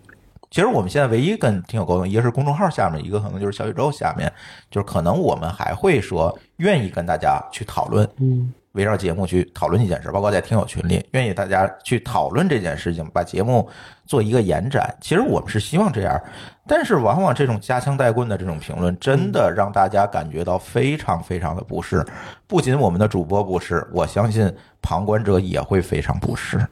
[0.49, 4.33] 其实我们现在唯一跟听友沟通，一个是公众号下面，一个可能就是小宇宙下面，
[4.71, 13.69] 就是可能我们还会说愿意跟大家去讨论，嗯，围绕节目去讨论一件事，包括在听友群里，愿意大家去讨论这件事情，把节目
[14.05, 14.95] 做一个延展。
[15.01, 16.22] 其实我们是希望这样，
[16.67, 22.05] 但是往往这种夹枪带棍的这种评论，真的让大家感觉到非常非常的不适。
[22.47, 26.65] 不仅我们的主播不适，我相信旁观者也会非常不适。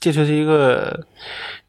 [0.00, 1.06] 这就是一个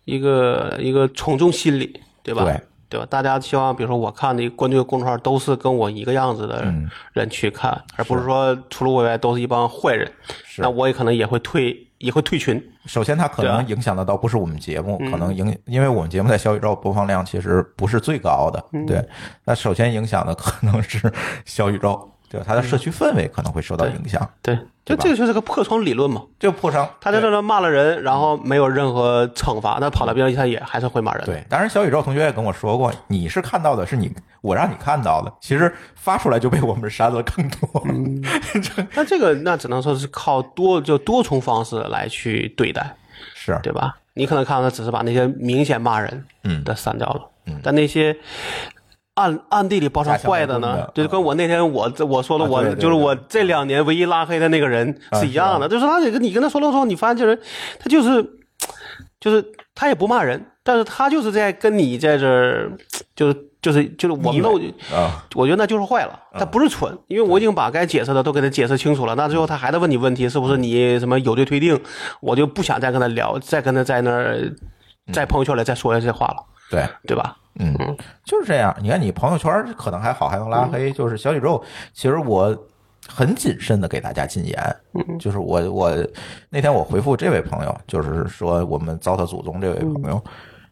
[0.06, 2.44] 一个一个从众心理，对吧？
[2.44, 2.60] 对
[2.90, 3.06] 对吧？
[3.10, 10.12] 大家希望，比如说我看的关注的公众号都是跟我一个样子的嗯人去看，而不是说除了我以外都是一帮坏人。
[10.58, 12.62] 那我也可能也会退，也会退群。
[12.86, 19.08] 首先，它可能影响的倒不是我们节目，可能影，因为我们节目在小宇宙播放量其实不是最高的，对。
[19.46, 21.10] 那首先影响的可能是
[21.46, 22.46] 小宇宙，对吧？
[22.48, 24.56] 它的社区氛围可能会受到影响，对，
[24.86, 26.24] 就这个就是个破窗理论嘛。
[26.40, 26.88] 就破窗。
[27.02, 34.12] 他在这儿骂了人，然后没有任何惩罚，那跑到别人他也还是会骂人。，对，当然小宇宙同学也跟我说过，你是看到的是你
[34.42, 37.84] 我让你看到的，其实发出来就被我们删了更多。
[38.94, 42.96] 那这个那只能说是靠多就多重方式来去对待。
[43.34, 43.98] 是，对吧？
[44.14, 48.16] 你可能看到他只是把那些明显骂人嗯的删掉了，嗯但那些
[49.20, 50.88] 暗暗地里包装坏的呢？
[50.94, 57.40] 就是跟我那天我我说了我就是我这两年唯一拉黑的那个人啊是一样的，就是他这个你跟他说了之后，你发现这人
[57.80, 58.26] 他就是
[59.20, 59.46] 就是
[59.76, 60.46] 他也不骂人。
[60.62, 62.72] 但是他就是在跟你在这儿，
[63.16, 64.60] 就是就是就是我们都，
[64.96, 71.80] 啊，我觉得那就是坏了，他不是蠢，因为我已经把该解释的都给他解释清楚了，那最后他还在问你问题，是不是你什么有罪推定？
[72.20, 74.54] 我就不想再跟他聊，再跟他在那儿
[75.12, 77.36] 在朋友圈里再说这些话了，对，对吧？
[77.60, 77.76] 嗯，
[78.26, 78.76] 就是这样。
[78.82, 80.92] 你看，你朋友圈可能还好，还能拉黑。
[80.92, 82.58] 就是小宇宙，其实我
[83.08, 84.76] 很谨慎的给大家禁言。
[85.20, 86.08] 就是我我
[86.50, 90.24] 那天我回复这位朋友，就是说我们糟蹋祖宗这位朋友，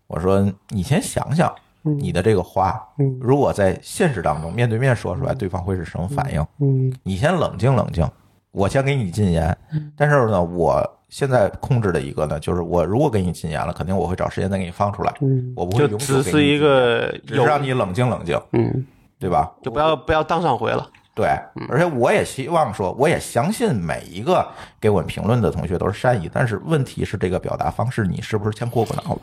[0.07, 1.53] 我说你先想想。
[1.83, 2.85] 你的这个话，
[3.21, 6.45] 如果在现实当中面对面说出来，对方会是什么反应？
[6.59, 8.05] 嗯你先冷静冷静，
[8.51, 9.57] 我先给你禁言。
[9.95, 15.13] 但是呢，我现在控制的一个呢，就是我如果给你禁言了，肯定我会找时间再给你放出来。
[15.21, 18.85] 嗯我不会就永久只是一个有，只是让你冷静冷静，嗯，
[19.19, 19.51] 对吧？
[19.63, 20.89] 就不要不要当上回了。
[21.15, 21.27] 对，
[21.69, 24.47] 而且我也希望说，我也相信每一个
[24.79, 29.21] 给我们评论的同学都是善意，但是问题是这个表达方式，你是不是先过过脑子？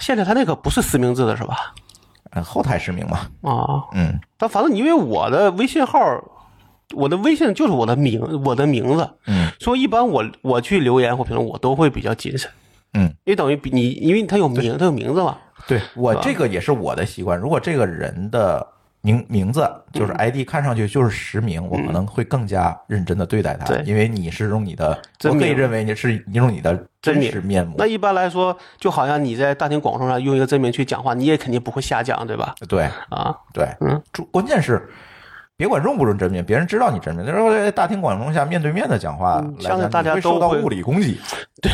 [0.00, 1.74] 现在他那个不是实名制的是吧？
[2.30, 5.98] 嗯，后台实名嘛，啊，嗯但反正因为我的微信号，
[6.94, 9.50] 我的微信就是我的名，我的名字，嗯。
[9.58, 12.50] 所以一般我我去留言或评论，我都会比较谨慎，
[12.94, 17.38] 嗯，因为等于比你，因为他有名，他有名字嘛，对我这个也是我的习惯。
[17.38, 18.64] 如果这个人的
[19.00, 27.74] 名名字就是 ID 看上去就是实名，我可能会更加认真的对待他对，因为你是用你的，我可以认为你是用你的真实面目。
[27.78, 27.86] 那。
[27.86, 32.54] 一般来说，就好像你在大庭广众上用一个真名去讲话，你也肯定不会瞎讲，对吧？
[32.68, 32.88] 对。
[33.08, 34.88] 啊，对，嗯，主关键是。
[35.56, 37.24] 别管用不用真名，别人知道你真名。
[37.24, 41.18] 就是说在大庭广众下面对面的讲话来讲，相信大家你会受到物理攻击，
[41.62, 41.72] 对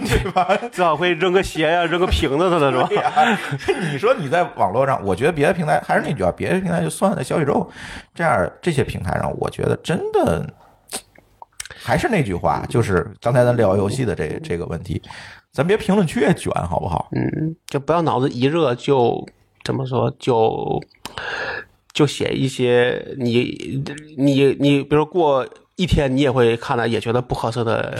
[0.00, 0.54] 对吧？
[0.70, 2.86] 至少会扔个鞋呀、扔个瓶子的，是吧？
[2.88, 3.38] 对呀，
[3.90, 7.66] 你说你在网络上，我觉得别的平台还是那句话，别的平台就算了，小宇宙
[8.14, 10.46] 这样这些平台上，我觉得真的
[11.82, 15.00] 还是那句话，就是刚才咱聊游戏的这这个问题，
[15.52, 17.08] 咱别评论区也卷，好不好？
[17.12, 19.26] 嗯，就不要脑子一热就
[19.64, 20.78] 怎么说就
[21.96, 23.82] 就写一些你
[24.18, 27.96] 你你，比如过一天你也会看到也觉得不合适的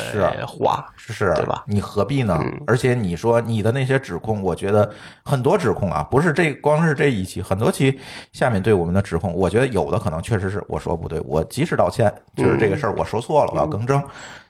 [0.46, 1.64] 话，是，对吧？
[1.66, 2.38] 你何必呢？
[2.42, 4.92] 嗯而且你说你的那些指控，我觉得
[5.24, 7.98] 很多指控啊，不是这光是这一期，很多期
[8.34, 14.02] 下面对我们的指控，我觉得有的可能确实是我说不对，我及时道歉，就是这个事儿我说错了，我要更正。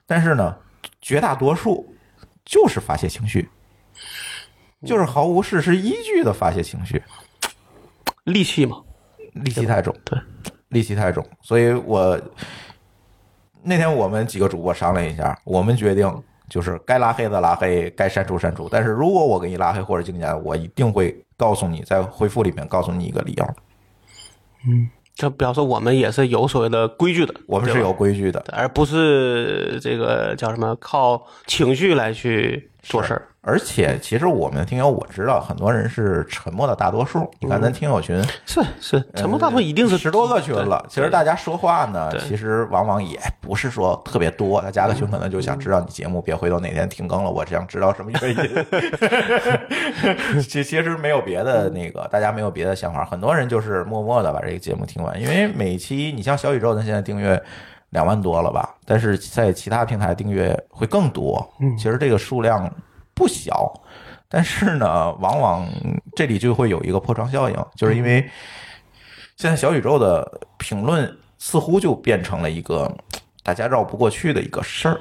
[0.07, 0.57] 但是呢，
[1.01, 1.95] 绝大多数
[2.45, 3.49] 就是发泄情绪，
[4.85, 7.01] 就是毫无事实依据的发泄情绪，
[8.25, 8.83] 戾气嘛，
[9.45, 10.19] 戾气太重，对，
[10.71, 12.19] 戾气太重，所以我
[13.63, 16.11] 那天我们几个主播商量一下，我们决定
[16.49, 18.69] 就是该拉黑的拉黑，该删除删除。
[18.71, 23.45] 但是如果我给你拉黑或者禁言，我一定会告诉你，在回复里面告诉你一个理由。
[24.69, 33.23] 嗯这表示我们也是有所谓的规矩的，我们是有规矩的，而不是这个叫什么靠情绪来去做事儿。
[33.49, 37.31] 而且其实我们的听友我知道，很多人是沉默的大多数。
[37.39, 44.61] 你看咱听友群，是是，沉默大众一定是十多个群了，其实大家说话呢，其实往往也不是说特别多。
[44.61, 48.67] 他加个群可能就想知道你节目，别回头哪天停更了，我想知道什么原因。
[50.43, 57.41] 其 其实没有别的那个，大家没有别的想法，很多人就是默默的把这个节目听完，因为每期你像小宇宙，它现在订阅。
[57.97, 58.75] 两万多了吧？
[58.85, 61.43] 但是在其他平台订阅会更多。
[61.79, 62.71] 其实这个数量
[63.15, 63.73] 不小，
[64.29, 65.67] 但是呢，往往
[66.15, 68.21] 这里就会有一个破窗效应，就是因为
[69.39, 72.95] 现在小宇宙的评论似乎就变成了一个
[73.43, 75.01] 大家绕不过去的一个事儿。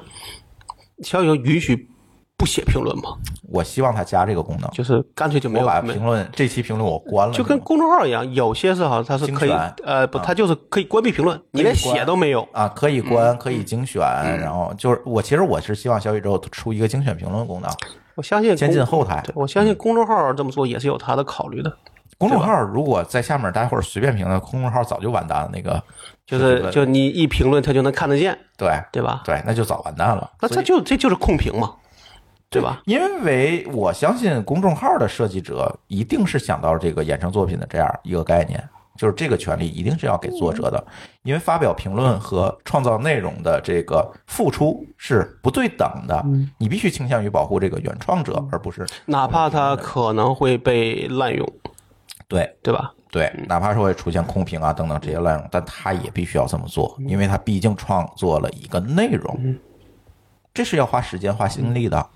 [1.03, 1.89] 小宇宙允许
[2.37, 3.15] 不写评论吗？
[3.51, 9.51] 我希望他加这个功能，就是干脆就没我把有评论这期评论我关了，就跟公众号一样，有些是好像它是可以
[9.83, 12.47] 呃不，它就是可以关闭评论，你连写都没有。
[12.51, 14.01] 啊可以关，可以精选，
[14.39, 17.71] 然后就是我其实我是希望小宇宙出一个精选评论功能，
[18.15, 19.23] 我相信先进后台。
[19.33, 21.71] 我相信公众号这么做也是有它的考虑的，
[22.17, 25.49] 公众号如果在下面待会儿随便评论，公众号早就完蛋了。
[25.53, 25.81] 那个
[26.25, 29.21] 就是就你一评论他就能看得见，对对吧？
[29.23, 30.29] 对，那就早完蛋了。
[30.41, 31.73] 那这就这就是控评嘛，
[32.55, 32.81] 对吧？
[32.85, 38.63] 因为我相信公众号的设计者一定是想到这个衍生作品的这样一个概念，
[38.97, 40.83] 就是这个权利一定是要给作者的，
[41.23, 46.25] 因为发表评论和创造内容的这个付出是不对等的，
[46.57, 51.45] 你必须倾向于保护这个原创者，而不是哪怕他可能会被滥用，
[52.27, 52.93] 对对吧？
[53.11, 59.57] 对，哪怕是会出现空屏啊等等这些滥用，但他也必须要这么做，因为他毕竟创作了一个内容，
[60.53, 62.09] 这是要花时间花心力的。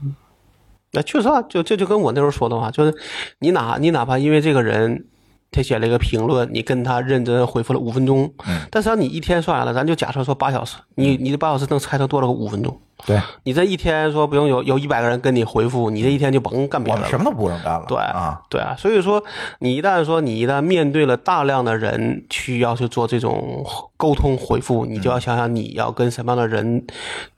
[0.91, 2.95] 那确实啊，就这就跟我那时候说的话，就是
[3.39, 5.05] 你哪你哪怕因为这个人
[5.51, 12.79] 他写了一个评论，你跟他认真回复了五分钟，嗯但实际上你一天算下来，咱就假设说八小时，你你这八小时能拆成多少个五分钟？
[13.05, 17.85] 对，你这一天说不用有有一百个人跟你回复，你这一天就甭干别的什么都不用干了。
[17.87, 19.23] 对啊，对啊，所以说
[19.59, 23.65] 你一旦说你一旦面对了大量的人去要去做这种
[23.95, 26.85] 沟通回复，你就要想想你要跟什么样的人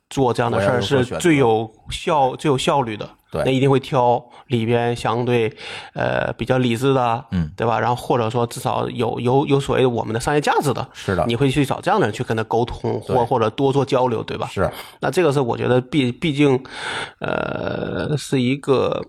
[0.09, 3.07] 做这样的事儿是最有效、最有效率的。
[3.31, 5.51] 对那一定会挑里边相对
[5.93, 7.79] 呃比较理智的，嗯，对吧？
[7.79, 14.47] 然后或者说至少有有有所谓我们的商业价值的，是的你会去找这样的人去跟他沟通，或或者多做交流，对吧？
[14.47, 14.69] 是
[14.99, 16.61] 那这个是我觉得毕毕竟，
[17.19, 19.01] 呃，是一个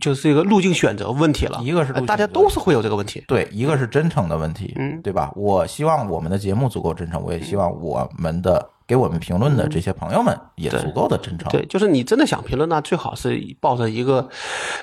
[0.00, 1.58] 就是一个路径选择问题了。
[1.62, 3.24] 一个是大家都是会有这个问题。
[3.26, 5.32] 对，一个是真诚的问题，嗯对吧？
[5.34, 11.48] 我希望我们的节目足够真诚，我也希望我们的给我们评论的这些朋友们也足够的真诚。
[11.50, 14.28] 嗯对，就是你真的想评论，那最好是抱着一个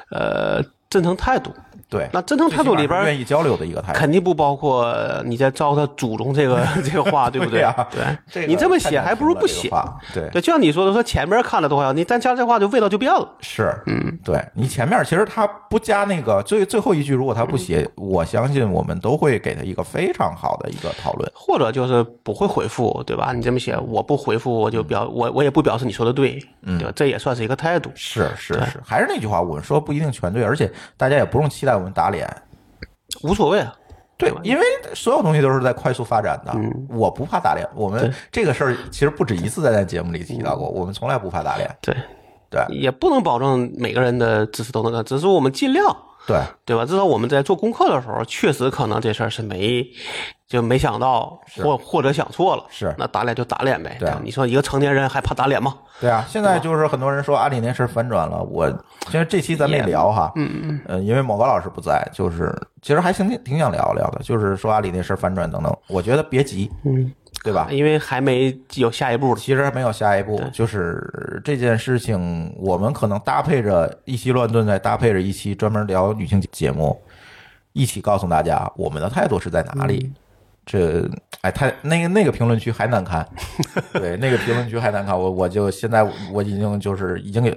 [0.09, 1.53] 呃真诚态度。
[1.91, 3.99] 对，那真诚态度里边愿意交流的一个态度。
[3.99, 9.93] 肯定不包括你在糟蹋祖宗这个 这个话，对不对啊对这个你这么写还不如不写这个。
[10.13, 13.29] 对，对，就像你说的，说前面看了多好，你单加这话就味道就变了。
[13.41, 21.29] 是，嗯，对你前面其实他不加那个最最后一句，如果他不写，我相信我们都会给他一个非常好的一个讨论。
[21.35, 23.33] 或者就是不会回复，对吧？
[23.33, 26.93] 你这么写，我不回复，我就表我我也不表示你说的对，嗯对吧？
[26.95, 27.91] 这也算是一个态度。
[27.95, 32.29] 是是是，还是那句话，我们说不一定全对，而且大家也不用期待我们打脸。
[33.23, 33.75] 无所谓啊。
[34.17, 34.63] 对，因为
[34.93, 36.55] 所有东西都是在快速发展的，
[36.95, 37.67] 我不怕打脸。
[37.73, 41.67] 我们这个事儿其实不止一次在咱节目里提到过，我们从来不怕打脸。
[41.81, 41.95] 对，
[42.51, 46.85] 对也不能保证每个人的知识都能干，只是我们尽量，对，对吧？
[46.85, 49.85] 至少我们在做功课的时候，确实可能这事儿是没
[50.47, 53.95] 就没想到，或或者想错了，是那打脸就打脸呗。
[53.99, 55.75] 对吧你说一个成年人还怕打脸吗？
[55.99, 58.69] 对啊，现在就是很多人说阿里那事儿反转了，我
[59.07, 67.11] 其实这期咱们也聊哈，嗯嗯，呃，因为某个老师不在，就是其实还挺挺想聊聊的，就是说阿里那事儿反转等等，我觉得别急，嗯，
[67.43, 67.67] 对吧？
[67.71, 69.35] 因为还没有下一步。
[69.35, 77.01] 其实还没有下一步，就是这件事情，我们可能搭配着一期乱炖，再搭配着一期专门聊女性节目，
[77.73, 80.11] 一起告诉大家我们的态度是在哪里。
[80.65, 81.09] 这
[81.41, 83.27] 哎，太那个那个评论区还难看，
[83.93, 87.53] 对，那个评论区还难看，我我就现在我已经就是已经有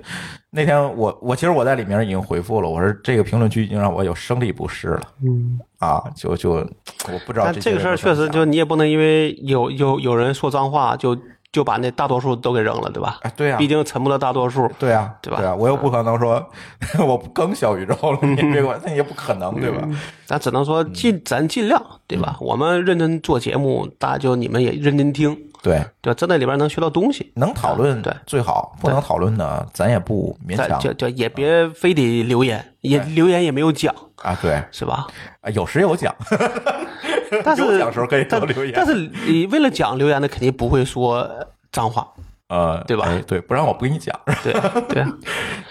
[0.50, 11.14] 那天我我其实我在里面已经回复了，我说这个评论区已经让我有生理不适了，嗯，啊，就就我不知道但这个事儿确实，就你也不能因为有有有人说脏话，就
[11.54, 13.20] 就把那大多数都给扔了，对吧？
[13.22, 14.68] 哎，对啊，毕竟沉默的大多数。
[14.76, 16.44] 对啊，对吧对啊，我又不可能说
[17.06, 19.88] 我不更小宇宙了，你别管， 那也不可能，对吧？
[20.26, 22.36] 咱只能说尽咱尽量，对吧？
[22.40, 25.32] 我们认真做节目，大家就你们也认真听，
[25.62, 26.14] 对，对吧？
[26.18, 34.36] 在那里边能学到东西，能讨论对最好，不能讨论的咱也不勉强咱就就也别非得留言，也留言也没有讲，啊。
[34.42, 35.06] 对，是吧？
[35.40, 36.12] 啊有时有奖，
[37.44, 38.94] 但是有奖时候可以多但留言但是
[39.26, 41.28] 你为了讲留言的，肯定不会说
[41.72, 42.06] 脏话，
[42.48, 44.14] 呃，对吧哎对，不然我不跟你讲。
[44.42, 44.52] 对
[44.88, 45.12] 对啊，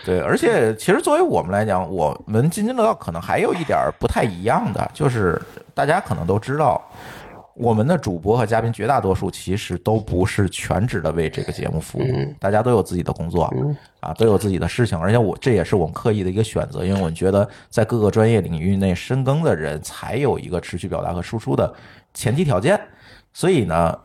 [0.06, 5.42] 对，而且其实作为我们来讲，我们津津乐道可能还有一点不太一样的，就是
[5.74, 6.82] 大家可能都知道，
[7.56, 12.04] 我们的主播和嘉宾绝大多数其实都不是全职的为这个节目服务，
[12.40, 13.54] 大家都有自己的工作
[14.00, 21.72] 啊，都有自己的事情，而且我这也是我们刻意的一个选择，因为我们觉得在各个专业领域内深耕的人才有一个持续表达和输出的
[22.14, 22.80] 前提条件，
[23.34, 24.00] 所以呢，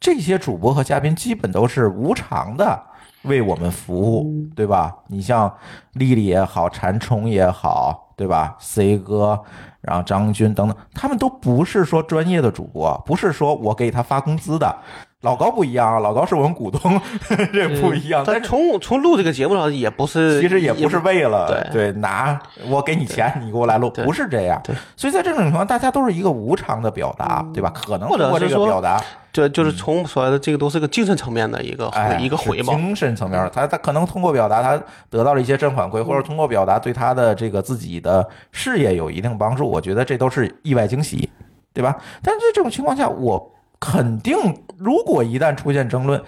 [0.00, 2.82] 这些主播和嘉宾基本都是无偿的
[3.22, 4.96] 为我们服务，对吧？
[5.08, 5.54] 你像
[5.92, 9.40] 丽丽也好，馋虫也好，对吧？C 哥，
[9.80, 14.76] 然后张军等等，他们都不是说专业的主播，不是说我给他发工资的。
[15.22, 17.00] 老高不一样啊，老高是我们股东，
[17.52, 18.22] 这不一样。
[18.24, 24.60] 但但是从从录这个节目上也不是，其实也不是为了对拿我给你钱，你给我来录，不是这样。
[24.62, 27.72] 对，所以在这种情况，大家都是一个无偿的表达，对吧？
[27.74, 29.02] 可能或者通过这个表达，
[29.32, 32.74] 这就是从所谓的这个都是个精神层面的一个、哎，一个回报。
[32.74, 39.68] 精神层面，他他可能通过表达，他得到了一些正反馈，或者通过表达对他的这个自己的事业有一定帮助。
[39.68, 41.28] 我觉得这都是意外惊喜，
[41.74, 41.96] 对吧？
[42.22, 44.36] 但是这种情况下，我肯定，
[44.76, 46.22] 如果一旦出现争论，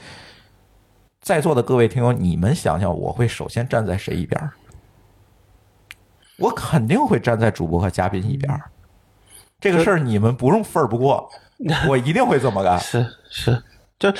[1.20, 4.52] 在座的各位听友，你们想想，我会首先站在谁一边儿？
[6.38, 8.70] 我肯定会站在主播和嘉宾一边儿。
[9.60, 11.28] 这个事儿你们不用分儿不过，
[11.86, 12.80] 我一定会这么干。
[12.80, 13.62] 是 是，
[13.98, 14.10] 就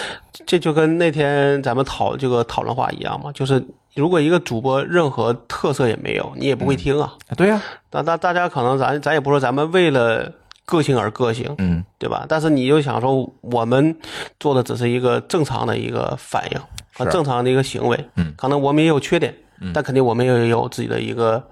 [0.45, 7.15] 这就跟那天咱们讨这个讨论话一样嘛，就是如果一个主播任何特色也没有，你也不会听啊。
[7.39, 10.31] 对呀、那大大家可能咱咱也不说咱们为了
[10.71, 12.25] 个性而个性，嗯，对吧？
[12.29, 13.97] 但是你就想说，我们
[14.39, 16.61] 做的只是一个正常的一个反应
[16.95, 21.43] 和正常的一个行为，嗯，可能我们也有缺点，嗯但肯定我们也有自己的一个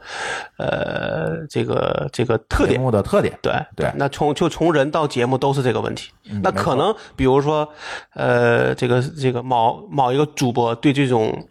[0.57, 2.81] 呃这个这个特节点。
[2.81, 6.13] 目的特点，对对那从就从人到节目都是这个问题。
[6.41, 7.69] 那可能比如说，
[8.15, 11.49] 呃，这个这个某某一个主播对这种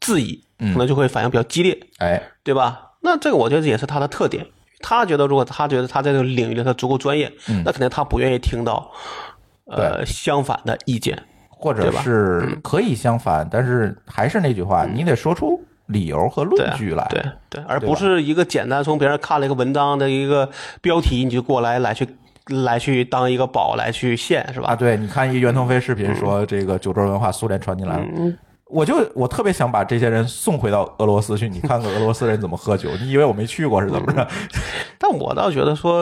[0.00, 2.90] 质疑，可能就会反应比较激烈，哎，对吧？
[3.04, 4.46] 那这个我觉得也是他的特点。
[4.82, 7.32] 他觉得如果他觉得他在这个领域里他足够专业，
[7.64, 8.90] 那肯定他不愿意听到
[9.66, 11.18] 呃相反的意见。
[11.64, 17.06] 或者是可以相反，但是还是那句话，你得说出理由和论据来。
[17.08, 20.50] 对对，而不是一个简单从别人看了一个文章的一个
[20.80, 22.04] 标题，你就过来来去
[22.48, 24.70] 来去当一个宝来去献，是吧？
[24.70, 25.94] 啊，对，你看一袁腾飞视嗯。
[25.94, 28.04] 频说这个九州文化苏联传进来了。
[28.72, 32.88] 我就我特别想把这些人送回到俄罗斯去，你看看俄罗斯人怎么喝酒。
[33.00, 34.26] 你以为我没去过是怎么着？
[34.98, 35.98] 但我倒觉得说，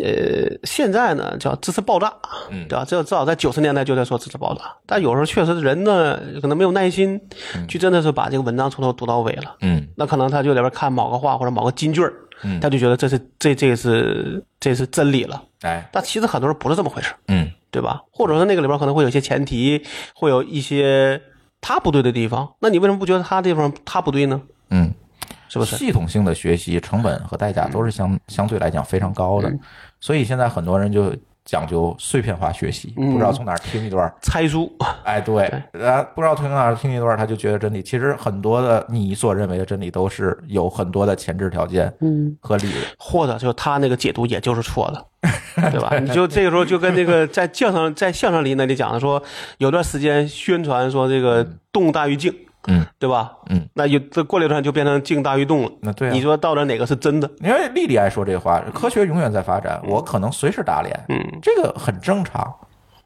[0.00, 2.12] 呃，现在呢叫支持爆炸，
[2.50, 2.84] 嗯对吧？
[2.86, 7.20] 这至少在九十年代就在说支持爆炸，但有时候确实人呢可能没有耐心，
[7.66, 9.56] 去真的是把这个文章从头读到尾了。
[9.62, 12.12] 嗯那可能他就在里边看某个话或者某个金句儿，
[12.60, 15.42] 他就觉得这是这这是这是真理了。
[15.62, 18.02] 哎，但其实很多人不是这么回事，嗯对吧？
[18.10, 19.82] 或者说那个里边可能会有一些前提，
[20.14, 21.18] 会有一些
[21.62, 24.42] 他不对的地方，那你为什么不觉得他地方他不对呢？
[24.68, 24.92] 嗯，
[25.48, 25.76] 是不是？
[25.76, 29.60] 系统性的学习成本和代价都是相相对来讲非常高的，嗯
[30.00, 31.14] 所以现在很多人就
[31.44, 34.72] 讲究碎片化学习，嗯不知道从哪儿听一段，猜书，
[35.04, 35.46] 哎，对，
[35.80, 37.82] 啊，不知道从哪儿听一段，他就觉得真理。
[37.82, 42.82] 其实很多的你所认为的真理，都是有很多的前置条件，嗯，和理论。
[42.98, 45.06] 或者就他那个解读也就是错的，
[45.70, 45.98] 对吧？
[45.98, 49.22] 你就这个时候就跟那个在相声在相声里那里讲的说，
[49.58, 52.32] 有段时间宣传说这个动大于静，
[52.68, 53.32] 嗯，对吧？
[53.50, 55.70] 嗯，那就这过了一段就变成静大于动了。
[55.80, 57.28] 那对啊你说到底哪个是真的？
[57.40, 62.54] 因为丽丽爱说这话，科学永远在发展，我可能随时打脸，嗯，这个很正常，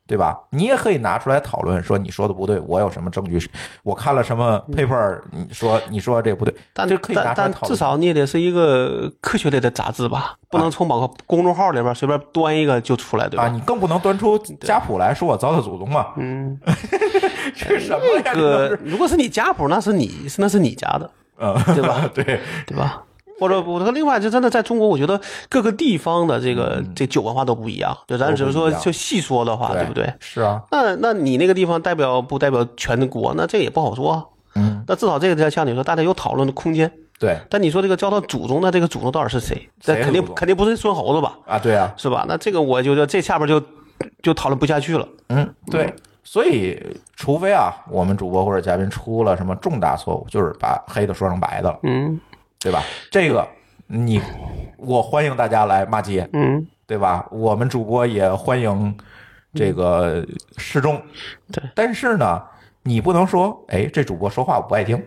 [0.06, 0.38] 对吧？
[0.50, 3.50] 你也可以拿出来讨论，说你说的不对，我有什么证据？
[3.82, 7.72] 我看了什么 paper，你说你说这不对，但这可以拿出来讨论。
[7.72, 13.48] 至少你也得是一个科学类的杂志吧，不能从某个公众号里边随便端一个就出来，对啊，吧？
[13.48, 16.08] 你更不能端出家谱来说我糟蹋祖宗嘛。
[16.16, 16.58] 嗯，
[17.56, 18.22] 这什么呀？
[18.24, 22.08] 这这都个如果是你家谱，那是你是那是你家的，嗯，对吧？
[22.14, 23.02] 对，对吧？
[23.38, 27.96] 或者我说，另外就真的在中国，我觉得各个地方的这个这酒文化都不一样。
[28.06, 30.12] 就咱只是说就细说的话，对不对？
[30.20, 33.34] 是啊，那那你那个地方代表不代表全国？
[33.36, 34.24] 那这也不好说啊。
[34.54, 36.90] 嗯，那至少这个在像你说，大家有讨论的空间。
[37.18, 39.68] 对但你说这个叫到祖宗，那这个祖宗到底是谁？
[39.80, 41.38] 这肯定肯定不是孙猴子吧？
[41.46, 42.26] 啊，对啊，是吧？
[42.28, 43.62] 那这个我就觉得这下边就
[44.22, 45.08] 就讨论不下去了。
[45.28, 45.94] 嗯，对。
[46.24, 46.76] 所以，
[47.14, 52.20] 除非啊，我们主播或者嘉宾出了什么重大错误，就是把黑的说成白的了，嗯
[52.60, 52.82] 对吧？
[53.10, 53.46] 这个
[53.86, 54.20] 你，
[54.76, 57.26] 我欢迎大家来骂街，嗯，对吧？
[57.30, 58.96] 我们主播也欢迎
[59.54, 60.26] 这个
[60.56, 61.00] 失中，
[61.52, 61.62] 对。
[61.74, 62.42] 但是呢，
[62.82, 65.00] 你不能说，哎，这主播说话我不爱听，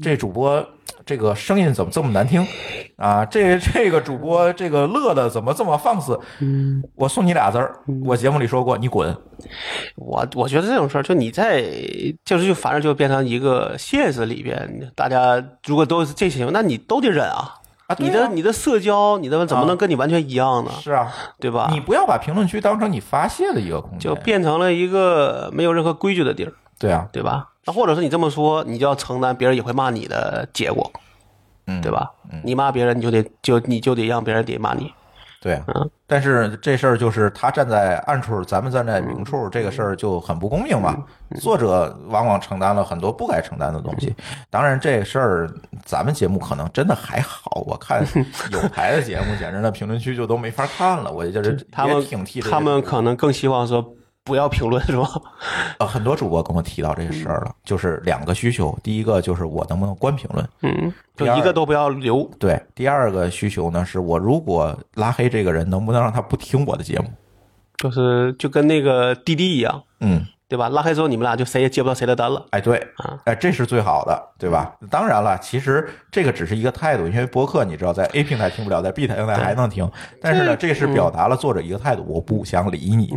[0.00, 0.64] 这主播
[1.04, 2.46] 这个声音怎么这么难听
[2.96, 3.24] 啊？
[3.24, 6.18] 这这个主播这个乐的怎么这么放肆？
[6.40, 9.16] 嗯，我送你俩字儿，我节目里说过，你滚。
[9.96, 11.64] 我我觉得这种事儿，就你在
[12.24, 17.54] 就是就反正就变成一个现实里边，大家如果都是这些，那你都得忍啊。
[17.86, 20.70] 啊啊你的你的社交，你的怎么能跟你完全一样呢？
[20.78, 21.10] 是啊，
[21.40, 21.70] 对吧？
[21.72, 27.48] 你不要把评论区当成你发泄的一个空间，就变成了一个没有任何规矩的地儿，对啊，对吧？
[27.64, 30.90] 那或者是你这么说，你就要承担别人也会骂你的结果，
[31.66, 31.90] 嗯，对？
[31.90, 32.10] 吧？
[32.44, 34.92] 你骂别人，你就得就你就得让别人得骂你。
[35.40, 40.96] 对啊嗯，但是这事儿就是他站在暗处，咱们站在明处，这个事儿就很不公平嘛。
[41.40, 44.12] 作者往往承担了很多不该承担的东西。
[44.50, 45.48] 当然，这事儿
[45.84, 48.04] 咱们节目可能真的还好，我看
[48.50, 51.12] 有台的节目，简直那评论区就都没法看了。
[51.12, 53.94] 我就是他们挺替他们可能更希望说
[54.28, 55.08] 不要评论，是吧？
[55.78, 62.30] 呃很多主播跟我提到这个事儿了，就是两个需求，第一个就是我能不能关评论，嗯，就一个都不要留。
[62.38, 67.10] 对，第二个需求呢是我如果拉黑这个人，能不能让他不听我的节目？
[67.78, 70.68] 就是就跟那个滴滴一样，嗯，对吧？
[70.68, 72.44] 拉黑之后，你们俩就谁也接不到谁的单了。
[72.50, 74.74] 哎，对啊，哎，这是最好的，对吧？
[74.90, 79.88] 当然了，其实这个只是一个态度，因为播客你知道，在 A 平台听不了，在 B 平台还能听。
[80.20, 83.14] 但是呢，这是表达了作者一个态度，我不想理你，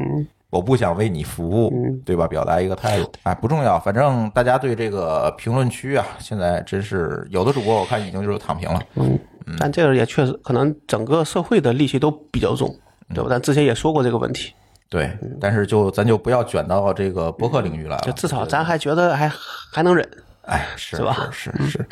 [0.52, 1.72] 我不想为你服务，
[2.06, 2.28] 对吧？
[2.28, 9.18] 表达一个态度，哎，不重要，反正大家对这个评论区啊，现在真是有的主播我看已经就是躺平了，嗯，
[9.57, 12.69] 但这个也确实可能整个社会的戾气都比较重，
[13.15, 13.30] 对吧？
[13.30, 14.53] 咱之前也说过这个问题，
[14.90, 15.10] 对，
[15.40, 19.32] 但是就咱就不要卷到这个博客领域来了，就至少咱还觉得还
[19.72, 20.06] 还能忍。
[20.44, 21.88] 哎，是是吧是是是，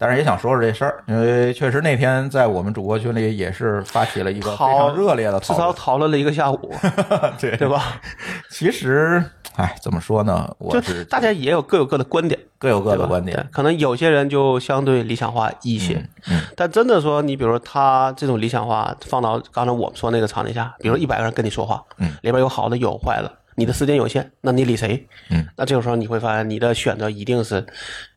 [0.00, 6.74] 当然也想说说这事儿，因为确实那天在我们主播群里也是发起了一个非常热烈的讨论至少讨论了一个下午，
[7.38, 8.00] 对对吧？
[8.48, 9.22] 其实，
[9.56, 10.50] 哎，怎么说呢？
[10.56, 13.46] 我就是大家也有各有各的观点，各有各的观点。
[13.52, 23.30] 可能有些人就相对理想化一些，嗯，但真的说，你比如说他这种理想化放到刚才我们说那个场景下，比如一百个人跟你说话，嗯，里边有好的有坏的。
[23.56, 25.06] 你的时间有限，那你理谁？
[25.28, 27.66] 嗯，那这个时候你会发现，你的选择一定是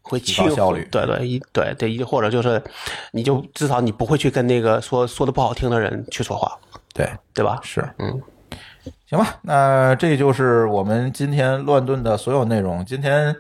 [0.04, 0.88] 会提高效率。
[0.92, 2.62] 对对，一对对一，或者就是，
[3.12, 6.56] 你就至少你不会去跟那个说说的不好听的人去说话。
[6.94, 7.60] 对对吧？
[7.64, 8.22] 是，嗯，
[9.10, 12.86] 行吧，那这就是我们今天乱炖的所有内容。
[12.86, 13.36] 今天。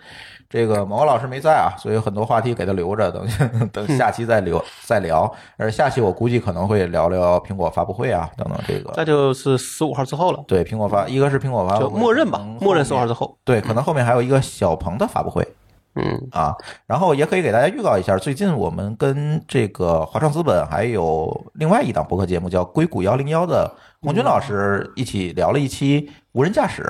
[0.49, 3.27] 这个某个老师没在啊，所以很多话题给他留着，等
[3.73, 5.33] 等下期再留再聊。
[5.57, 8.93] 而下期我估计可能会聊聊苹果发布会啊，等等这个。
[8.95, 10.43] 那就是十五号之后了。
[10.47, 13.35] 对，苹果发一个是苹果发布会，就默认吧，默认十五号之后。
[13.43, 15.43] 对，可能后面还有一个小鹏的发布会。
[15.95, 16.55] 嗯啊，
[16.85, 23.71] 然后也可以给大家预告一下，最近我们跟这个华创资本还有另外一档博客节目叫硅谷幺零幺的
[24.01, 26.81] 洪军老师一起聊了一期无人驾驶，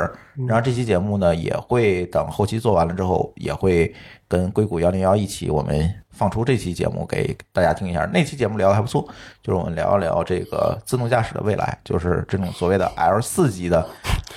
[0.48, 3.94] 然后这期节目呢也会等后期做完了之后也会。
[4.26, 8.06] 跟硅谷幺零幺一起，我们放出这期节目给大家听一下。
[8.14, 9.02] 那期节目聊的还不错，
[9.42, 13.86] 就是我们聊一聊这个自动驾驶的未来，就是这种所谓的 L 四级的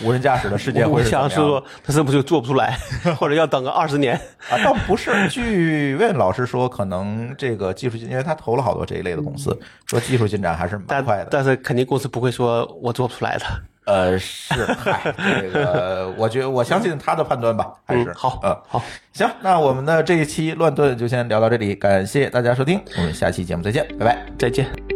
[0.02, 1.30] 无人驾驶的世界会是怎么样？
[1.30, 2.76] 说他是不是就做不出来，
[3.18, 4.18] 或者要等个二十年
[4.50, 4.56] 啊？
[4.64, 11.28] 倒不是，据魏老师说，可能这个技术进，因为他投了好多这一类的公司，说技术进展还是蛮快的。
[11.30, 13.44] 但是肯定公司不会说我做不出来的。
[13.86, 18.82] 呃，是，嗨，这个，我觉得我相信他的判断吧，还是好，嗯，好，
[19.12, 24.95] 行，那我们的这一期乱炖就先聊到这里，感谢大家收听，我们下期节目再见，拜拜，再见。